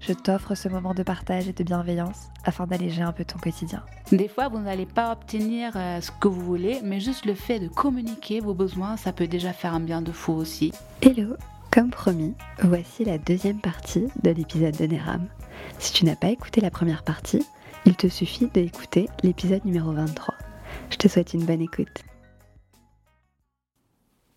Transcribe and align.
je 0.00 0.12
t'offre 0.12 0.54
ce 0.54 0.68
moment 0.68 0.94
de 0.94 1.02
partage 1.02 1.48
et 1.48 1.52
de 1.52 1.64
bienveillance 1.64 2.28
afin 2.44 2.66
d'alléger 2.66 3.02
un 3.02 3.12
peu 3.12 3.24
ton 3.24 3.38
quotidien. 3.38 3.82
Des 4.12 4.28
fois, 4.28 4.48
vous 4.48 4.58
n'allez 4.58 4.86
pas 4.86 5.12
obtenir 5.12 5.72
euh, 5.76 6.00
ce 6.00 6.10
que 6.10 6.28
vous 6.28 6.40
voulez, 6.40 6.80
mais 6.82 7.00
juste 7.00 7.26
le 7.26 7.34
fait 7.34 7.58
de 7.58 7.68
communiquer 7.68 8.40
vos 8.40 8.54
besoins, 8.54 8.96
ça 8.96 9.12
peut 9.12 9.26
déjà 9.26 9.52
faire 9.52 9.74
un 9.74 9.80
bien 9.80 10.02
de 10.02 10.12
fou 10.12 10.32
aussi. 10.32 10.72
Hello, 11.02 11.36
comme 11.70 11.90
promis, 11.90 12.34
voici 12.62 13.04
la 13.04 13.18
deuxième 13.18 13.60
partie 13.60 14.08
de 14.22 14.30
l'épisode 14.30 14.76
de 14.76 14.86
Neram. 14.86 15.26
Si 15.78 15.92
tu 15.92 16.04
n'as 16.04 16.16
pas 16.16 16.30
écouté 16.30 16.60
la 16.60 16.70
première 16.70 17.02
partie, 17.02 17.44
il 17.84 17.96
te 17.96 18.08
suffit 18.08 18.46
d'écouter 18.46 19.08
l'épisode 19.22 19.64
numéro 19.64 19.92
23. 19.92 20.34
Je 20.90 20.96
te 20.96 21.08
souhaite 21.08 21.34
une 21.34 21.44
bonne 21.44 21.60
écoute. 21.60 22.04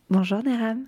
Bonjour 0.09 0.43
Neram. 0.43 0.85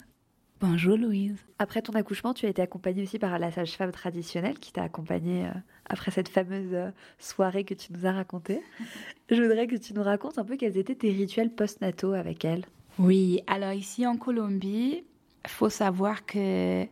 Bonjour 0.65 0.95
Louise. 0.95 1.35
Après 1.59 1.81
ton 1.81 1.91
accouchement, 1.91 2.33
tu 2.33 2.45
as 2.45 2.49
été 2.49 2.61
accompagnée 2.61 3.03
aussi 3.03 3.19
par 3.19 3.37
la 3.37 3.51
sage-femme 3.51 3.91
traditionnelle 3.91 4.57
qui 4.59 4.71
t'a 4.71 4.83
accompagnée 4.83 5.45
euh, 5.45 5.51
après 5.89 6.09
cette 6.09 6.29
fameuse 6.29 6.69
euh, 6.71 6.89
soirée 7.19 7.65
que 7.65 7.73
tu 7.73 7.91
nous 7.91 8.05
as 8.05 8.13
racontée. 8.13 8.61
Je 9.29 9.41
voudrais 9.41 9.67
que 9.67 9.75
tu 9.75 9.93
nous 9.93 10.03
racontes 10.03 10.39
un 10.39 10.45
peu 10.45 10.55
quels 10.55 10.77
étaient 10.77 10.95
tes 10.95 11.11
rituels 11.11 11.49
post-nataux 11.49 12.13
avec 12.13 12.45
elle. 12.45 12.63
Oui, 12.97 13.41
alors 13.45 13.73
ici 13.73 14.07
en 14.07 14.15
Colombie, 14.15 15.03
il 15.43 15.49
faut 15.49 15.67
savoir 15.67 16.25
que 16.25 16.85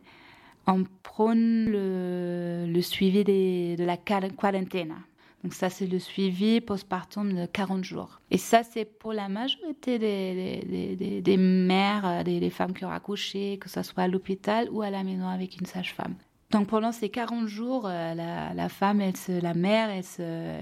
on 0.66 0.84
prône 1.02 1.64
le, 1.70 2.66
le 2.70 2.82
suivi 2.82 3.24
des, 3.24 3.76
de 3.76 3.84
la 3.84 3.96
quarantaine. 3.96 4.96
Donc 5.42 5.54
ça, 5.54 5.70
c'est 5.70 5.86
le 5.86 5.98
suivi 5.98 6.60
postpartum 6.60 7.32
de 7.32 7.46
40 7.46 7.84
jours. 7.84 8.20
Et 8.30 8.38
ça, 8.38 8.62
c'est 8.62 8.84
pour 8.84 9.12
la 9.12 9.28
majorité 9.28 9.98
des, 9.98 10.96
des, 10.96 11.20
des, 11.20 11.36
mères, 11.36 12.22
des, 12.24 12.50
femmes 12.50 12.72
qui 12.72 12.84
ont 12.84 12.90
accouché, 12.90 13.58
que 13.58 13.68
ce 13.68 13.82
soit 13.82 14.04
à 14.04 14.08
l'hôpital 14.08 14.68
ou 14.70 14.82
à 14.82 14.90
la 14.90 15.02
maison 15.02 15.26
avec 15.26 15.58
une 15.60 15.66
sage-femme. 15.66 16.14
Donc 16.50 16.68
pendant 16.68 16.92
ces 16.92 17.08
40 17.08 17.46
jours, 17.48 17.86
euh, 17.86 18.14
la, 18.14 18.54
la, 18.54 18.68
femme, 18.68 19.00
elle 19.00 19.16
se, 19.16 19.32
la 19.32 19.54
mère, 19.54 19.90
elle 19.90 20.04
se, 20.04 20.58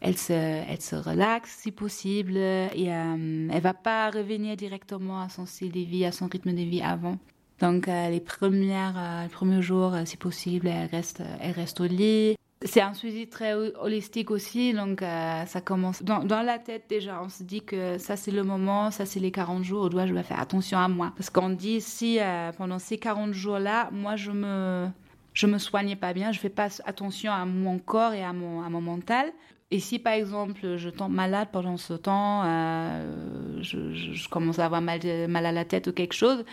elle 0.00 0.16
se, 0.16 0.32
elle 0.32 0.80
se 0.80 0.96
relaxe 0.96 1.58
si 1.60 1.70
possible 1.70 2.36
et 2.36 2.86
euh, 2.88 3.48
elle 3.52 3.60
va 3.60 3.74
pas 3.74 4.10
revenir 4.10 4.56
directement 4.56 5.20
à 5.20 5.28
son 5.28 5.46
style 5.46 5.72
de 5.72 5.80
vie, 5.80 6.04
à 6.04 6.12
son 6.12 6.26
rythme 6.26 6.52
de 6.52 6.62
vie 6.62 6.82
avant. 6.82 7.18
Donc 7.60 7.88
euh, 7.88 8.08
les 8.08 8.20
premières, 8.20 8.94
euh, 8.96 9.28
premiers 9.28 9.62
jours, 9.62 9.94
euh, 9.94 10.04
si 10.06 10.16
possible, 10.16 10.66
elle 10.66 10.88
reste, 10.88 11.22
elle 11.40 11.52
reste 11.52 11.80
au 11.80 11.86
lit. 11.86 12.36
C'est 12.62 12.82
un 12.82 12.92
suivi 12.92 13.26
très 13.26 13.54
holistique 13.54 14.30
aussi, 14.30 14.74
donc 14.74 15.00
euh, 15.00 15.46
ça 15.46 15.62
commence 15.62 16.02
dans, 16.02 16.42
la 16.42 16.58
tête 16.58 16.84
déjà. 16.90 17.22
On 17.22 17.30
se 17.30 17.42
dit 17.42 17.62
que 17.62 17.96
ça 17.96 18.16
c'est 18.16 18.30
le 18.30 18.42
moment, 18.42 18.90
ça 18.90 19.06
c'est 19.06 19.18
les 19.18 19.30
40 19.30 19.64
jours, 19.64 19.88
doit 19.88 20.06
je 20.06 20.12
vais 20.12 20.22
faire 20.22 20.40
attention 20.40 20.76
à 20.76 20.86
moi. 20.86 21.14
Parce 21.16 21.30
qu'on 21.30 21.48
dit 21.48 21.80
si 21.80 22.18
euh, 22.20 22.52
pendant 22.52 22.78
ces 22.78 22.98
40 22.98 23.32
jours-là, 23.32 23.88
moi 23.92 24.16
je 24.16 24.30
me 24.30 24.88
je 25.32 25.46
me 25.46 25.56
soignais 25.56 25.96
pas 25.96 26.12
bien, 26.12 26.32
je 26.32 26.38
fais 26.38 26.50
pas 26.50 26.68
attention 26.84 27.32
à 27.32 27.46
mon 27.46 27.78
corps 27.78 28.12
et 28.12 28.22
à 28.22 28.34
mon, 28.34 28.62
à 28.62 28.68
mon 28.68 28.82
mental. 28.82 29.32
Et 29.70 29.78
si 29.78 29.98
par 29.98 30.12
exemple 30.12 30.76
je 30.76 30.90
tombe 30.90 31.14
malade 31.14 31.48
pendant 31.50 31.78
ce 31.78 31.94
temps, 31.94 32.42
euh, 32.44 33.56
je, 33.62 33.94
je, 33.94 34.12
je, 34.12 34.28
commence 34.28 34.58
à 34.58 34.66
avoir 34.66 34.82
mal, 34.82 35.00
mal 35.28 35.46
à 35.46 35.52
la 35.52 35.64
tête 35.64 35.86
ou 35.86 35.92
quelque 35.92 36.14
chose, 36.14 36.44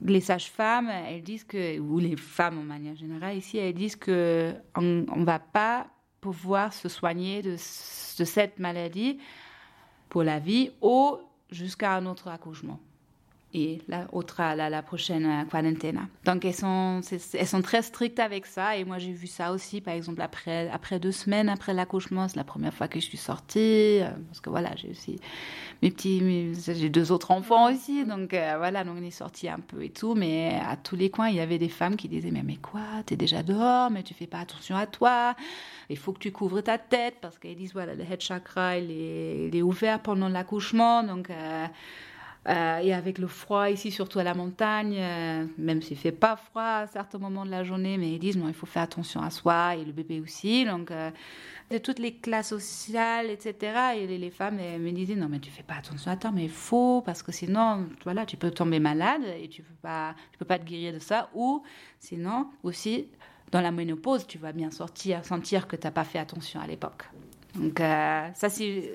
les 0.00 0.20
sages-femmes, 0.20 0.88
elles 0.88 1.22
disent 1.22 1.44
que, 1.44 1.78
ou 1.78 1.98
les 1.98 2.16
femmes 2.16 2.58
en 2.58 2.62
manière 2.62 2.94
générale 2.94 3.36
ici, 3.36 3.58
elles 3.58 3.74
disent 3.74 3.96
que 3.96 4.54
on, 4.76 4.82
ne 4.82 5.24
va 5.24 5.38
pas 5.38 5.88
pouvoir 6.20 6.72
se 6.72 6.88
soigner 6.88 7.42
de, 7.42 7.52
de, 7.52 8.24
cette 8.24 8.58
maladie 8.58 9.18
pour 10.08 10.22
la 10.22 10.38
vie 10.38 10.70
ou 10.82 11.18
jusqu'à 11.50 11.94
un 11.96 12.06
autre 12.06 12.28
accouchement 12.28 12.80
et 13.54 13.80
la, 13.88 14.06
autre, 14.12 14.36
la, 14.38 14.82
prochaine 14.82 15.46
quarantaine. 15.50 16.06
Donc 16.24 16.44
elles 16.44 16.54
sont, 16.54 17.00
elles 17.32 17.46
sont 17.46 17.62
très 17.62 17.80
strictes 17.82 18.18
avec 18.18 18.44
ça. 18.44 18.76
Et 18.76 18.84
moi 18.84 18.98
j'ai 18.98 19.12
vu 19.12 19.26
ça 19.26 19.52
aussi 19.52 19.80
par 19.80 19.94
exemple 19.94 20.20
après, 20.20 20.68
après 20.70 20.98
deux 21.00 21.12
semaines 21.12 21.48
après 21.48 21.72
l'accouchement, 21.72 22.28
c'est 22.28 22.36
la 22.36 22.44
première 22.44 22.74
fois 22.74 22.88
que 22.88 23.00
je 23.00 23.04
suis 23.04 23.16
sortie 23.16 24.00
parce 24.28 24.40
que 24.40 24.50
voilà 24.50 24.70
j'ai 24.76 24.90
aussi 24.90 25.18
mes 25.80 25.90
petits, 25.90 26.54
j'ai 26.54 26.90
deux 26.90 27.10
autres 27.10 27.30
enfants 27.30 27.72
aussi. 27.72 28.04
Donc 28.04 28.34
euh, 28.34 28.56
voilà 28.58 28.84
donc 28.84 28.96
on 28.98 29.02
est 29.02 29.10
sorti 29.10 29.48
un 29.48 29.60
peu 29.60 29.82
et 29.82 29.90
tout. 29.90 30.14
Mais 30.14 30.60
à 30.66 30.76
tous 30.76 30.96
les 30.96 31.08
coins 31.08 31.28
il 31.28 31.36
y 31.36 31.40
avait 31.40 31.58
des 31.58 31.70
femmes 31.70 31.96
qui 31.96 32.08
disaient 32.08 32.30
mais, 32.30 32.42
mais 32.42 32.56
quoi 32.56 32.80
t'es 33.06 33.16
déjà 33.16 33.42
dehors 33.42 33.90
mais 33.90 34.02
tu 34.02 34.12
fais 34.12 34.26
pas 34.26 34.40
attention 34.40 34.76
à 34.76 34.86
toi. 34.86 35.34
Il 35.88 35.96
faut 35.96 36.12
que 36.12 36.18
tu 36.18 36.32
couvres 36.32 36.60
ta 36.60 36.76
tête 36.76 37.16
parce 37.22 37.38
qu'elles 37.38 37.56
disent 37.56 37.72
voilà 37.72 37.94
le 37.94 38.02
head 38.02 38.20
chakra 38.20 38.76
il 38.76 39.54
est, 39.54 39.62
ouvert 39.62 40.00
pendant 40.00 40.28
l'accouchement. 40.28 41.02
Donc 41.02 41.30
euh, 41.30 41.66
euh, 42.48 42.78
et 42.78 42.94
avec 42.94 43.18
le 43.18 43.26
froid 43.26 43.68
ici, 43.68 43.90
surtout 43.90 44.20
à 44.20 44.24
la 44.24 44.32
montagne, 44.32 44.96
euh, 44.98 45.44
même 45.58 45.82
s'il 45.82 45.98
fait 45.98 46.12
pas 46.12 46.36
froid 46.36 46.62
à 46.62 46.86
certains 46.86 47.18
moments 47.18 47.44
de 47.44 47.50
la 47.50 47.62
journée, 47.62 47.98
mais 47.98 48.10
ils 48.10 48.18
disent 48.18 48.38
non, 48.38 48.48
il 48.48 48.54
faut 48.54 48.64
faire 48.64 48.84
attention 48.84 49.20
à 49.20 49.28
soi 49.28 49.76
et 49.76 49.84
le 49.84 49.92
bébé 49.92 50.20
aussi. 50.20 50.64
Donc, 50.64 50.90
euh, 50.90 51.10
de 51.70 51.76
toutes 51.76 51.98
les 51.98 52.14
classes 52.14 52.48
sociales, 52.48 53.28
etc. 53.28 53.98
Et 53.98 54.06
les, 54.06 54.30
femmes 54.30 54.56
me 54.56 54.90
disaient 54.92 55.14
non, 55.14 55.28
mais 55.28 55.40
tu 55.40 55.50
fais 55.50 55.62
pas 55.62 55.74
attention 55.74 56.10
à 56.10 56.16
toi, 56.16 56.30
mais 56.32 56.44
il 56.44 56.50
faut 56.50 57.02
parce 57.02 57.22
que 57.22 57.32
sinon, 57.32 57.86
voilà, 58.04 58.24
tu 58.24 58.38
peux 58.38 58.50
tomber 58.50 58.80
malade 58.80 59.22
et 59.38 59.48
tu 59.48 59.62
peux 59.62 59.88
peux 60.38 60.44
pas 60.46 60.58
te 60.58 60.64
guérir 60.64 60.94
de 60.94 61.00
ça. 61.00 61.28
Ou 61.34 61.62
sinon 62.00 62.48
aussi 62.62 63.08
dans 63.52 63.60
la 63.60 63.70
ménopause, 63.70 64.26
tu 64.26 64.38
vas 64.38 64.52
bien 64.52 64.70
sortir, 64.70 65.22
sentir 65.24 65.68
que 65.68 65.76
tu 65.76 65.86
n'as 65.86 65.90
pas 65.90 66.04
fait 66.04 66.18
attention 66.18 66.60
à 66.60 66.66
l'époque. 66.66 67.04
Donc 67.54 67.78
ça 67.78 68.48
c'est 68.48 68.94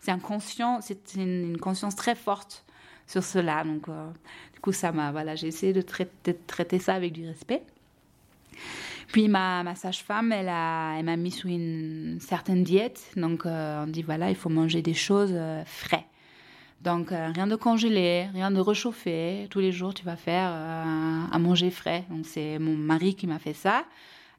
c'est 0.00 0.10
inconscient, 0.10 0.80
c'est 0.82 1.14
une 1.14 1.56
conscience 1.56 1.96
très 1.96 2.14
forte 2.14 2.64
sur 3.10 3.24
cela. 3.24 3.64
Donc, 3.64 3.88
euh, 3.88 4.06
du 4.54 4.60
coup, 4.60 4.72
ça 4.72 4.92
m'a, 4.92 5.10
voilà, 5.10 5.34
j'ai 5.34 5.48
essayé 5.48 5.72
de 5.72 5.82
traiter, 5.82 6.78
ça 6.78 6.94
avec 6.94 7.12
du 7.12 7.26
respect. 7.26 7.62
Puis 9.08 9.28
ma, 9.28 9.64
ma 9.64 9.74
sage-femme, 9.74 10.30
elle, 10.30 10.48
a, 10.48 10.96
elle 10.96 11.04
m'a 11.04 11.16
mis 11.16 11.32
sous 11.32 11.48
une 11.48 12.18
certaine 12.20 12.62
diète. 12.62 13.10
Donc, 13.16 13.44
euh, 13.44 13.84
on 13.84 13.88
dit, 13.88 14.02
voilà, 14.02 14.30
il 14.30 14.36
faut 14.36 14.48
manger 14.48 14.82
des 14.82 14.94
choses 14.94 15.32
euh, 15.32 15.64
frais. 15.64 16.06
Donc, 16.82 17.10
euh, 17.10 17.32
rien 17.34 17.48
de 17.48 17.56
congelé, 17.56 18.28
rien 18.32 18.52
de 18.52 18.60
réchauffé. 18.60 19.48
Tous 19.50 19.58
les 19.58 19.72
jours, 19.72 19.92
tu 19.92 20.04
vas 20.04 20.16
faire 20.16 20.50
à 20.50 21.38
manger 21.38 21.70
frais. 21.70 22.04
Donc, 22.08 22.24
c'est 22.26 22.58
mon 22.58 22.76
mari 22.76 23.16
qui 23.16 23.26
m'a 23.26 23.40
fait 23.40 23.54
ça. 23.54 23.84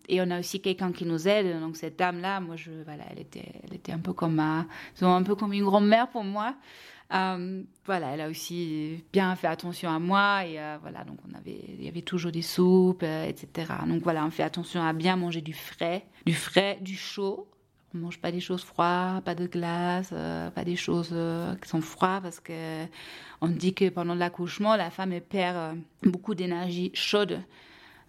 Et 0.08 0.22
on 0.22 0.32
a 0.32 0.40
aussi 0.40 0.62
quelqu'un 0.62 0.92
qui 0.92 1.06
nous 1.06 1.28
aide. 1.28 1.60
Donc, 1.60 1.76
cette 1.76 2.00
dame-là, 2.00 2.40
moi, 2.40 2.56
je, 2.56 2.72
voilà, 2.86 3.04
elle 3.12 3.20
était, 3.20 3.52
elle 3.64 3.76
était 3.76 3.92
un 3.92 4.00
peu 4.00 4.14
comme 4.14 4.36
ma, 4.36 4.66
un 5.02 5.24
peu 5.24 5.36
comme 5.36 5.54
une 5.54 5.66
grand-mère 5.66 6.08
pour 6.08 6.24
moi. 6.24 6.56
Euh, 7.14 7.64
voilà, 7.86 8.14
elle 8.14 8.22
a 8.22 8.30
aussi 8.30 9.04
bien 9.12 9.36
fait 9.36 9.48
attention 9.48 9.90
à 9.90 10.00
moi 10.00 10.46
et 10.46 10.60
euh, 10.60 10.78
voilà, 10.82 11.04
donc 11.04 11.18
on 11.30 11.38
avait, 11.38 11.60
il 11.68 11.84
y 11.84 11.90
avait 11.90 12.02
toujours 12.02 12.32
des 12.32 12.42
soupes, 12.42 13.04
euh, 13.04 13.26
etc. 13.26 13.74
Donc 13.86 14.04
voilà, 14.04 14.26
on 14.26 14.32
fait 14.32 14.44
attention 14.44 14.82
à 14.82 14.94
bien 14.94 15.18
manger 15.18 15.42
du 15.42 15.54
frais, 15.54 16.06
du 16.26 16.34
frais, 16.34 16.78
du 16.82 16.96
chaud. 16.96 17.48
On 17.94 17.98
mange 17.98 18.22
pas 18.22 18.32
des 18.32 18.40
choses 18.40 18.64
froides, 18.64 19.22
pas 19.26 19.36
de 19.36 19.48
glace, 19.48 20.12
pas 20.12 20.64
des 20.64 20.78
choses 20.78 21.14
qui 21.62 21.68
sont 21.68 21.82
froides 21.82 22.24
parce 22.24 22.40
que 22.40 22.86
on 23.42 23.50
dit 23.50 23.74
que 23.74 23.90
pendant 23.90 24.16
l'accouchement, 24.16 24.78
la 24.78 24.90
femme 24.90 25.20
perd 25.20 25.78
beaucoup 26.02 26.34
d'énergie 26.34 26.92
chaude. 26.94 27.42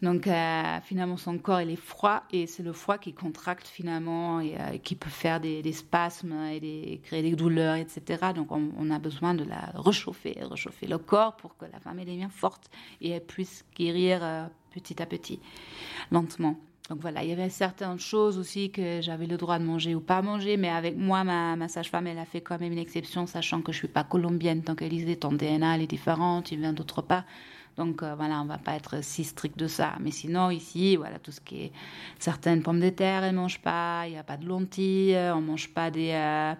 Donc 0.03 0.27
euh, 0.27 0.81
finalement 0.83 1.17
son 1.17 1.39
corps 1.39 1.61
il 1.61 1.71
est 1.71 1.77
froid 1.77 2.25
et 2.33 2.49
c'est 2.49 2.65
le 2.65 2.73
froid 2.73 2.99
qui 2.99 3.13
contracte 3.15 3.69
finalement 3.69 4.41
et 4.41 4.57
euh, 4.59 4.79
qui 4.79 4.97
peut 4.97 5.09
faire 5.09 5.41
des, 5.41 5.73
spasmes 5.73 6.35
et 6.51 7.01
créer 7.05 7.23
des 7.23 7.37
douleurs 7.37 7.77
etc. 7.77 8.33
Donc 8.35 8.49
on, 8.51 8.91
a 8.91 8.99
besoin 8.99 9.33
de 9.35 9.45
la 9.45 9.73
réchauffer, 9.77 10.39
réchauffer 10.41 10.89
le 10.89 10.99
corps 10.99 11.37
pour 11.37 11.57
que 11.57 11.67
la 11.73 11.79
femme 11.79 12.01
elle 12.01 12.07
devienne 12.07 12.31
forte 12.31 12.69
et 13.01 13.11
elle 13.11 13.25
puisse 13.25 13.65
guérir 13.77 14.19
euh, 14.23 14.47
petit 14.73 15.01
à 15.01 15.07
petit, 15.07 15.39
lentement. 16.11 16.57
Donc 16.91 17.01
voilà, 17.01 17.23
il 17.23 17.31
y 17.31 17.33
avait 17.33 17.49
certaines 17.49 18.01
choses 18.01 18.39
aussi 18.39 18.71
que 18.71 19.01
j'avais 19.01 19.27
le 19.27 19.37
droit 19.37 19.61
de 19.61 19.65
manger 19.65 19.95
ou 19.95 20.01
pas 20.01 20.21
manger, 20.21 20.57
mais 20.57 20.69
avec 20.69 20.97
moi, 20.97 21.23
ma, 21.23 21.55
ma 21.55 21.69
sage-femme, 21.69 22.09
elle 22.09 22.19
a 22.19 22.25
fait 22.25 22.41
quand 22.41 22.61
même 22.61 22.73
une 22.73 22.79
exception, 22.79 23.27
sachant 23.27 23.63
que 23.63 23.71
je 23.71 23.79
suis 23.79 23.89
pas 23.89 24.03
colombienne. 24.03 24.63
Donc 24.63 24.83
elle 24.83 24.91
disait, 24.91 25.15
ton 25.15 25.33
DNA, 25.33 25.77
elle 25.77 25.83
est 25.83 25.87
différente, 25.87 26.51
il 26.51 26.59
vient 26.59 26.73
d'autre 26.73 27.01
part. 27.01 27.23
Donc 27.77 28.03
euh, 28.03 28.15
voilà, 28.15 28.41
on 28.41 28.45
va 28.45 28.59
pas 28.59 28.75
être 28.75 29.03
si 29.03 29.25
strict 29.25 29.59
de 29.59 29.67
ça. 29.67 29.95
Mais 30.01 30.11
sinon, 30.11 30.51
ici, 30.51 30.97
voilà, 30.97 31.19
tout 31.19 31.33
ce 31.33 31.41
qui 31.41 31.65
est 31.65 31.73
certaines 32.19 32.63
pommes 32.63 32.81
de 32.81 32.91
terre, 32.91 33.25
elles 33.25 33.35
mangent 33.35 33.63
pas. 33.63 34.05
Il 34.07 34.13
n'y 34.13 34.19
a 34.19 34.23
pas 34.23 34.37
de 34.37 34.47
lentilles, 34.47 35.17
on 35.35 35.41
mange 35.41 35.69
pas 35.71 35.91
des, 35.91 36.11
euh, 36.13 36.55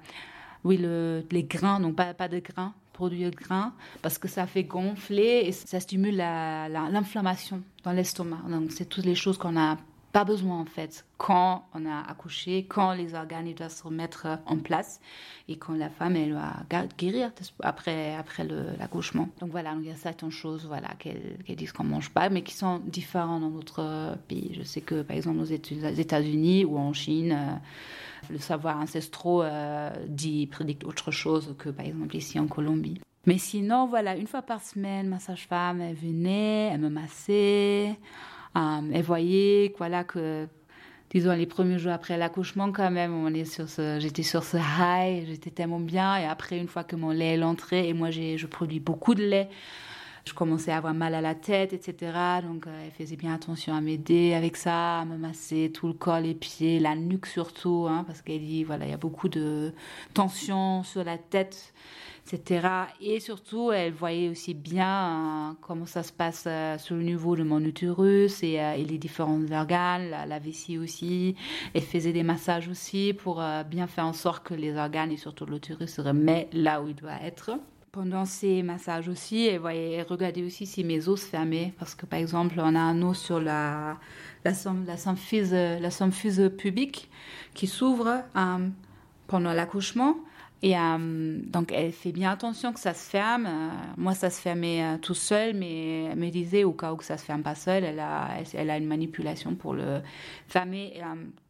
oui, 0.65 0.77
le, 0.79 1.25
les 1.31 1.45
grains, 1.45 1.81
donc 1.81 1.97
pas, 1.97 2.15
pas 2.15 2.29
de 2.29 2.39
grains 2.39 2.75
produits 2.93 3.25
de 3.25 3.35
grains 3.35 3.73
parce 4.03 4.19
que 4.19 4.29
ça 4.29 4.47
fait 4.47 4.65
gonfler 4.65 5.45
et 5.47 5.53
ça 5.53 5.81
stimule 5.81 6.17
l'inflammation 6.17 7.63
dans 7.85 7.93
l'estomac. 7.93 8.43
Donc 8.49 8.71
c'est 8.71 8.85
toutes 8.85 9.07
les 9.07 9.15
choses 9.15 9.39
qu'on 9.39 9.57
a 9.57 9.79
pas 10.13 10.25
besoin 10.25 10.61
en 10.61 10.67
fait 10.67 11.05
quand 11.17 11.65
on 11.75 11.87
a 11.87 12.01
accouché, 12.09 12.67
quand 12.69 12.93
les 12.93 13.15
organes 13.15 13.53
doivent 13.55 13.73
se 13.73 13.83
remettre 13.83 14.27
en 14.47 14.59
place 14.59 15.01
et 15.49 15.57
quand 15.57 15.75
la 15.75 15.89
femme 15.89 16.17
elle 16.17 16.35
va 16.35 16.53
guérir 16.99 17.33
après 17.63 18.15
après 18.15 18.47
l'accouchement. 18.79 19.29
Donc 19.41 19.51
voilà, 19.51 19.75
il 19.81 19.87
y 19.87 19.91
a 19.91 19.97
certaines 19.97 20.31
choses 20.31 20.67
voilà 20.67 20.89
qu'elles 20.99 21.37
disent 21.57 21.73
qu'on 21.73 21.85
mange 21.85 22.11
pas, 22.11 22.29
mais 22.29 22.43
qui 22.43 22.55
sont 22.55 22.81
différentes 22.85 23.41
dans 23.41 23.51
d'autres 23.51 24.17
pays. 24.29 24.55
Je 24.59 24.63
sais 24.63 24.81
que 24.81 25.03
par 25.03 25.17
exemple 25.17 25.41
aux 25.41 25.45
États-Unis 25.45 26.65
ou 26.65 26.77
en 26.77 26.93
Chine, 26.93 27.33
euh, 27.33 27.55
le 28.31 28.39
savoir 28.39 28.79
ancestraux 28.79 29.43
euh, 29.43 29.91
dit 30.09 30.47
prédicte 30.47 30.85
autre 30.85 31.11
chose 31.11 31.55
que 31.59 31.71
par 31.71 31.87
exemple 31.87 32.15
ici 32.17 32.39
en 32.39 32.47
Colombie. 32.47 33.01
Mais 33.25 33.39
sinon, 33.39 33.87
voilà, 33.87 34.17
une 34.17 34.27
fois 34.27 34.43
par 34.43 34.61
semaine, 34.61 35.09
ma 35.09 35.21
sage-femme, 35.21 35.81
elle 35.81 35.95
venait, 35.95 36.71
elle 36.73 36.81
me 36.81 36.89
massait, 36.89 37.91
euh, 37.91 37.95
elle 38.55 39.03
voyait 39.03 39.75
voilà, 39.79 40.05
que, 40.05 40.47
disons, 41.11 41.33
les 41.33 41.47
premiers 41.47 41.79
jours 41.79 41.93
après 41.93 42.17
l'accouchement, 42.17 42.73
quand 42.73 42.91
même, 42.91 43.15
on 43.15 43.33
est 43.33 43.45
sur 43.45 43.69
ce, 43.69 43.99
j'étais 44.01 44.23
sur 44.23 44.45
ce 44.45 44.57
high, 44.57 45.27
j'étais 45.27 45.51
tellement 45.51 45.81
bien. 45.81 46.17
Et 46.17 46.27
après, 46.27 46.59
une 46.59 46.69
fois 46.69 46.85
que 46.85 46.97
mon 46.97 47.11
lait 47.11 47.35
est 47.35 47.43
entré, 47.43 47.89
et 47.89 47.93
moi, 47.93 48.11
j'ai, 48.11 48.39
je 48.39 48.47
produis 48.47 48.81
beaucoup 48.81 49.15
de 49.15 49.25
lait, 49.25 49.49
je 50.25 50.35
commençais 50.35 50.71
à 50.71 50.77
avoir 50.77 50.95
mal 50.95 51.15
à 51.15 51.21
la 51.21 51.35
tête, 51.35 51.73
etc. 51.73 52.13
Donc, 52.43 52.67
euh, 52.67 52.85
elle 52.85 52.93
faisait 52.93 53.17
bien 53.17 53.35
attention 53.35 53.75
à 53.75 53.81
m'aider 53.81 54.35
avec 54.35 54.57
ça, 54.57 55.01
à 55.01 55.05
me 55.05 55.17
masser 55.17 55.71
tout 55.75 55.89
le 55.89 55.95
corps, 55.95 56.21
les 56.21 56.35
pieds, 56.35 56.79
la 56.79 56.95
nuque 56.95 57.27
surtout, 57.27 57.87
hein, 57.89 58.05
parce 58.07 58.23
qu'elle 58.23 58.41
dit, 58.41 58.63
voilà, 58.63 58.85
il 58.85 58.91
y 58.91 58.95
a 58.95 58.99
beaucoup 58.99 59.29
de 59.29 59.73
tension 60.15 60.85
sur 60.85 61.03
la 61.03 61.19
tête 61.19 61.73
etc. 62.27 62.67
Et 63.01 63.21
surtout, 63.21 63.73
elle 63.73 63.93
voyait 63.93 64.29
aussi 64.29 64.55
bien 64.55 65.51
euh, 65.51 65.53
comment 65.61 65.87
ça 65.87 66.03
se 66.03 66.13
passe 66.13 66.45
euh, 66.47 66.79
sur 66.79 66.95
le 66.95 67.03
niveau 67.03 67.37
de 67.37 67.43
mon 67.43 67.61
utérus 67.61 68.43
et, 68.43 68.61
euh, 68.61 68.77
les 68.77 68.99
différents 68.99 69.41
organes, 69.51 70.11
la, 70.11 70.39
vessie 70.39 70.79
aussi. 70.79 71.35
Elle 71.75 71.83
faisait 71.83 72.13
des 72.13 72.23
massages 72.23 72.69
aussi 72.69 73.13
pour 73.13 73.43
bien 73.69 73.87
faire 73.87 74.07
en 74.07 74.13
sorte 74.13 74.45
que 74.45 74.55
les 74.55 74.77
organes 74.77 75.13
et 75.13 75.17
surtout 75.17 75.47
l'utérus 75.47 75.95
se 75.95 76.01
remettent 76.01 76.49
là 76.53 76.83
où 76.83 76.89
il 76.89 76.95
doit 76.95 77.21
être. 77.23 77.53
Pendant 77.93 78.25
ces 78.25 78.63
massages 78.63 79.09
aussi, 79.09 79.47
elle, 79.47 79.61
voyait, 79.61 79.93
elle 79.93 80.07
regardait 80.07 80.43
aussi 80.43 80.67
si 80.67 80.83
mes 80.83 81.09
os 81.09 81.21
se 81.21 81.27
fermaient. 81.27 81.75
Parce 81.79 81.95
que 81.95 82.07
par 82.07 82.19
exemple, 82.19 82.55
on 82.59 82.75
a 82.75 82.81
un 82.81 83.03
os 83.03 83.19
sur 83.19 83.41
la, 83.41 83.99
la, 84.45 84.53
la, 84.87 84.97
symphyse, 84.97 85.53
la 85.53 85.91
symphyse 85.91 86.51
pubique 86.57 87.11
qui 87.55 87.67
s'ouvre 87.67 88.23
pendant 89.29 89.53
l'accouchement. 89.53 90.17
Et 90.63 90.79
euh, 90.79 91.41
donc, 91.47 91.73
elle 91.73 91.91
fait 91.91 92.13
bien 92.13 92.31
attention 92.31 92.73
que 92.73 92.79
ça 92.79 92.95
se 92.95 93.11
ferme. 93.11 93.47
Euh, 93.47 93.71
moi, 93.97 94.15
ça 94.15 94.31
se 94.31 94.41
fermait 94.41 94.83
euh, 94.83 94.97
tout 94.97 95.15
seul, 95.15 95.55
mais 95.55 96.05
elle 96.05 96.19
me 96.19 96.31
disait 96.31 96.63
au 96.63 96.73
cas 96.73 96.93
où 96.93 96.97
que 96.97 97.05
ça 97.05 97.19
se 97.19 97.25
ferme 97.25 97.43
pas 97.43 97.57
seul, 97.57 97.83
elle 97.83 97.99
a, 97.99 98.29
elle, 98.55 98.71
a 98.71 98.79
une 98.79 98.87
manipulation 98.87 99.57
pour 99.57 99.75
le 99.75 100.01
fermer. 100.47 101.01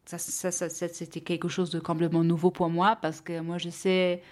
ça, 0.07 0.17
ça, 0.17 0.51
ça 0.51 0.69
c'était 0.71 1.21
quelque 1.21 1.49
chose 1.49 1.71
de 1.71 1.79
complètement 1.79 2.25
nouveau 2.25 2.51
pour 2.51 2.71
moi 2.71 2.97
parce 3.01 3.21
que 3.21 3.41
moi, 3.41 3.59
je 3.59 3.69
sais 3.69 4.23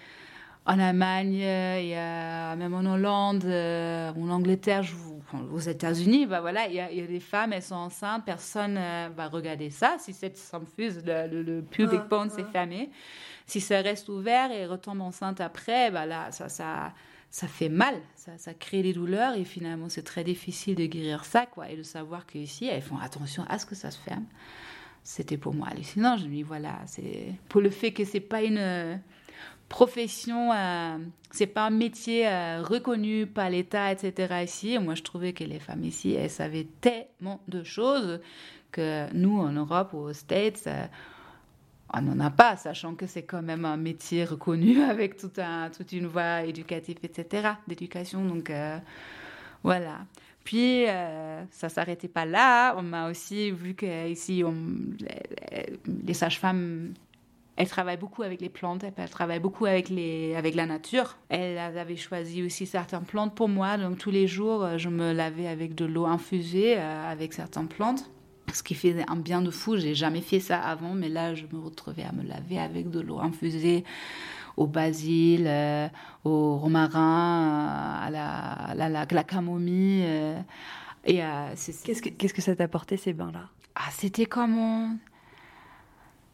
en 0.65 0.79
Allemagne, 0.79 1.39
et 1.39 1.95
même 1.95 2.73
en 2.73 2.85
Hollande, 2.85 3.45
en 3.45 4.29
Angleterre, 4.29 4.83
aux 5.51 5.59
États-Unis, 5.59 6.27
bah 6.27 6.41
voilà, 6.41 6.67
il 6.67 6.75
y, 6.75 6.79
a, 6.79 7.07
des 7.07 7.19
femmes, 7.19 7.53
elles 7.53 7.63
sont 7.63 7.75
enceintes, 7.75 8.25
personne 8.25 8.75
va 9.15 9.27
regarder 9.27 9.71
ça. 9.71 9.95
Si 9.97 10.13
cette 10.13 10.37
symphyse, 10.37 11.03
le, 11.03 11.41
le, 11.41 11.61
pubic 11.63 12.01
bone 12.07 12.29
s'est 12.29 12.45
fermé, 12.51 12.91
si 13.47 13.61
ça 13.61 13.81
reste 13.81 14.09
ouvert 14.09 14.51
et 14.51 14.65
retombe 14.65 15.01
enceinte 15.01 15.41
après, 15.41 15.91
bah 15.91 16.05
là, 16.05 16.31
ça, 16.31 16.49
ça, 16.49 16.93
ça 17.31 17.47
fait 17.47 17.69
mal, 17.69 17.95
ça, 18.15 18.37
ça 18.37 18.53
crée 18.53 18.83
des 18.83 18.93
douleurs 18.93 19.35
et 19.35 19.45
finalement 19.45 19.87
c'est 19.89 20.03
très 20.03 20.23
difficile 20.23 20.75
de 20.75 20.85
guérir 20.85 21.25
ça, 21.25 21.45
quoi. 21.45 21.69
Et 21.69 21.77
de 21.77 21.83
savoir 21.83 22.25
qu'ici, 22.25 22.67
elles 22.67 22.81
font 22.81 22.97
attention 22.97 23.45
à 23.47 23.57
ce 23.57 23.65
que 23.65 23.75
ça 23.75 23.89
se 23.89 23.99
ferme. 23.99 24.25
C'était 25.03 25.37
pour 25.37 25.53
moi 25.53 25.69
hallucinant. 25.69 26.17
Je 26.17 26.25
me 26.25 26.31
dis, 26.31 26.43
voilà, 26.43 26.79
c'est 26.85 27.33
pour 27.49 27.61
le 27.61 27.69
fait 27.69 27.91
que 27.91 28.05
c'est 28.05 28.19
pas 28.19 28.43
une 28.43 28.59
euh, 28.59 28.95
profession, 29.69 30.51
euh, 30.51 30.97
c'est 31.31 31.47
pas 31.47 31.65
un 31.67 31.71
métier 31.71 32.27
euh, 32.27 32.61
reconnu 32.61 33.25
par 33.25 33.49
l'État, 33.49 33.91
etc. 33.91 34.43
ici. 34.43 34.77
moi, 34.77 34.95
je 34.95 35.01
trouvais 35.01 35.33
que 35.33 35.43
les 35.43 35.59
femmes 35.59 35.83
ici, 35.83 36.13
elles 36.13 36.29
savaient 36.29 36.67
tellement 36.81 37.41
de 37.47 37.63
choses 37.63 38.19
que 38.71 39.11
nous, 39.13 39.39
en 39.39 39.53
Europe 39.53 39.93
ou 39.93 39.99
aux 39.99 40.13
States, 40.13 40.67
on 41.93 42.01
n'en 42.01 42.19
a 42.19 42.29
pas, 42.29 42.55
sachant 42.55 42.95
que 42.95 43.05
c'est 43.05 43.23
quand 43.23 43.41
même 43.41 43.65
un 43.65 43.77
métier 43.77 44.23
reconnu 44.25 44.81
avec 44.89 45.17
tout 45.17 45.31
un, 45.37 45.69
toute 45.69 45.91
une 45.91 46.07
voie 46.07 46.43
éducative, 46.43 46.97
etc., 47.03 47.49
d'éducation. 47.67 48.23
Donc, 48.25 48.49
euh, 48.49 48.77
voilà. 49.63 49.99
Puis, 50.43 50.87
euh, 50.87 51.43
ça 51.51 51.69
s'arrêtait 51.69 52.07
pas 52.07 52.25
là. 52.25 52.75
On 52.77 52.81
m'a 52.81 53.09
aussi 53.09 53.51
vu 53.51 53.75
qu'ici, 53.75 54.43
les 56.05 56.13
sages-femmes, 56.13 56.93
elles 57.57 57.67
travaillent 57.67 57.97
beaucoup 57.97 58.23
avec 58.23 58.41
les 58.41 58.49
plantes, 58.49 58.83
elles 58.83 59.09
travaillent 59.09 59.39
beaucoup 59.39 59.67
avec, 59.67 59.89
la 59.89 60.65
nature. 60.65 61.17
Elles 61.29 61.59
avaient 61.59 61.95
choisi 61.95 62.41
aussi 62.41 62.65
certaines 62.65 63.03
plantes 63.03 63.35
pour 63.35 63.49
moi. 63.49 63.77
Donc, 63.77 63.99
tous 63.99 64.09
les 64.09 64.25
jours, 64.27 64.77
je 64.77 64.89
me 64.89 65.13
lavais 65.13 65.47
avec 65.47 65.75
de 65.75 65.85
l'eau 65.85 66.05
infusée 66.05 66.75
euh, 66.77 67.11
avec 67.11 67.33
certaines 67.33 67.67
plantes 67.67 68.09
ce 68.55 68.63
qui 68.63 68.75
fait 68.75 69.03
un 69.07 69.15
bien 69.15 69.41
de 69.41 69.51
fou. 69.51 69.77
J'ai 69.77 69.95
jamais 69.95 70.21
fait 70.21 70.39
ça 70.39 70.59
avant, 70.59 70.93
mais 70.93 71.09
là, 71.09 71.35
je 71.35 71.45
me 71.51 71.59
retrouvais 71.59 72.03
à 72.03 72.11
me 72.11 72.23
laver 72.23 72.59
avec 72.59 72.89
de 72.89 72.99
l'eau 72.99 73.19
infusée 73.19 73.83
au 74.57 74.67
basil, 74.67 75.45
euh, 75.47 75.87
au 76.23 76.57
romarin, 76.57 78.01
euh, 78.03 78.07
à, 78.07 78.09
la, 78.09 78.89
la, 78.89 79.05
la, 79.05 79.23
camomille. 79.23 80.03
Euh, 80.05 80.39
et 81.05 81.21
qu'est-ce 81.85 82.01
que 82.01 82.09
qu'est-ce 82.09 82.33
que 82.33 82.41
ça 82.41 82.55
t'a 82.55 82.65
apporté 82.65 82.97
ces 82.97 83.13
bains-là? 83.13 83.49
Ah, 83.75 83.89
c'était 83.91 84.25
comme 84.25 84.97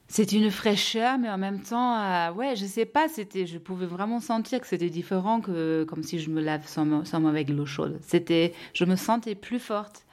c'est 0.10 0.32
une 0.32 0.50
fraîcheur, 0.50 1.18
mais 1.18 1.30
en 1.30 1.38
même 1.38 1.62
temps, 1.62 2.32
ouais, 2.34 2.56
je 2.56 2.66
sais 2.66 2.86
pas, 2.86 3.08
c'était, 3.10 3.46
je 3.46 3.58
pouvais 3.58 3.86
vraiment 3.86 4.20
sentir 4.20 4.62
que 4.62 4.68
c'était 4.68 4.90
différent 4.90 5.42
que 5.42 5.84
comme 5.84 6.02
si 6.02 6.20
je 6.20 6.30
me 6.30 6.42
lave 6.42 6.66
sans, 6.66 7.06
sans 7.06 7.26
avec 7.26 7.50
l'eau 7.50 7.66
chaude. 7.66 8.00
C'était, 8.02 8.54
je 8.74 8.86
me 8.86 8.96
sentais 8.96 9.36
plus 9.36 9.60
forte 9.60 10.07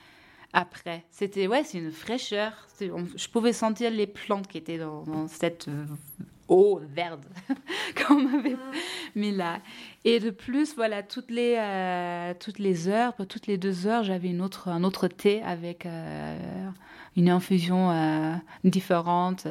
après. 0.55 1.05
C'était 1.11 1.47
ouais, 1.47 1.65
c'est 1.65 1.79
une 1.79 1.91
fraîcheur. 1.91 2.53
Je 2.81 3.29
pouvais 3.29 3.53
sentir 3.53 3.91
les 3.91 4.07
plantes 4.07 4.47
qui 4.47 4.57
étaient 4.57 4.79
dans, 4.79 5.29
cette 5.29 5.69
eau 6.49 6.81
verte 6.95 7.23
qu'on 8.07 8.21
m'avait 8.21 8.57
ah. 8.57 8.77
mis 9.15 9.33
là. 9.33 9.59
Et 10.05 10.21
de 10.21 10.31
plus, 10.31 10.75
voilà, 10.75 11.03
toutes 11.03 11.31
les 11.31 11.57
euh, 11.59 12.35
toutes 12.39 12.59
les 12.59 12.89
heures, 12.89 13.15
toutes 13.29 13.47
les 13.47 13.59
deux 13.59 13.87
heures, 13.87 14.05
j'avais 14.05 14.29
une 14.29 14.41
autre 14.41 14.69
un 14.69 14.85
autre 14.85 15.09
thé 15.09 15.43
avec 15.43 15.87
euh, 15.87 16.39
une 17.17 17.29
infusion 17.29 17.91
euh, 17.91 18.35
différente. 18.63 19.47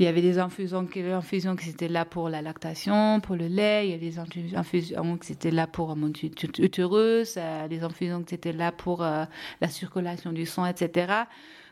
Il 0.00 0.04
y 0.04 0.06
avait 0.06 0.22
des 0.22 0.38
infusions, 0.38 0.88
infusions 1.12 1.56
qui 1.56 1.68
étaient 1.68 1.86
là 1.86 2.06
pour 2.06 2.30
la 2.30 2.40
lactation, 2.40 3.20
pour 3.20 3.36
le 3.36 3.48
lait. 3.48 3.86
Il 3.86 3.90
y 3.90 3.92
avait 3.92 4.08
des 4.08 4.18
infusions 4.56 5.18
qui 5.18 5.32
étaient 5.32 5.50
là 5.50 5.66
pour 5.66 5.94
mon 5.94 6.08
utérus, 6.08 7.38
des 7.68 7.82
infusions 7.82 8.22
qui 8.22 8.34
étaient 8.34 8.54
là 8.54 8.72
pour 8.72 9.04
euh, 9.04 9.26
la 9.60 9.68
circulation 9.68 10.32
du 10.32 10.46
sang, 10.46 10.64
etc. 10.64 11.24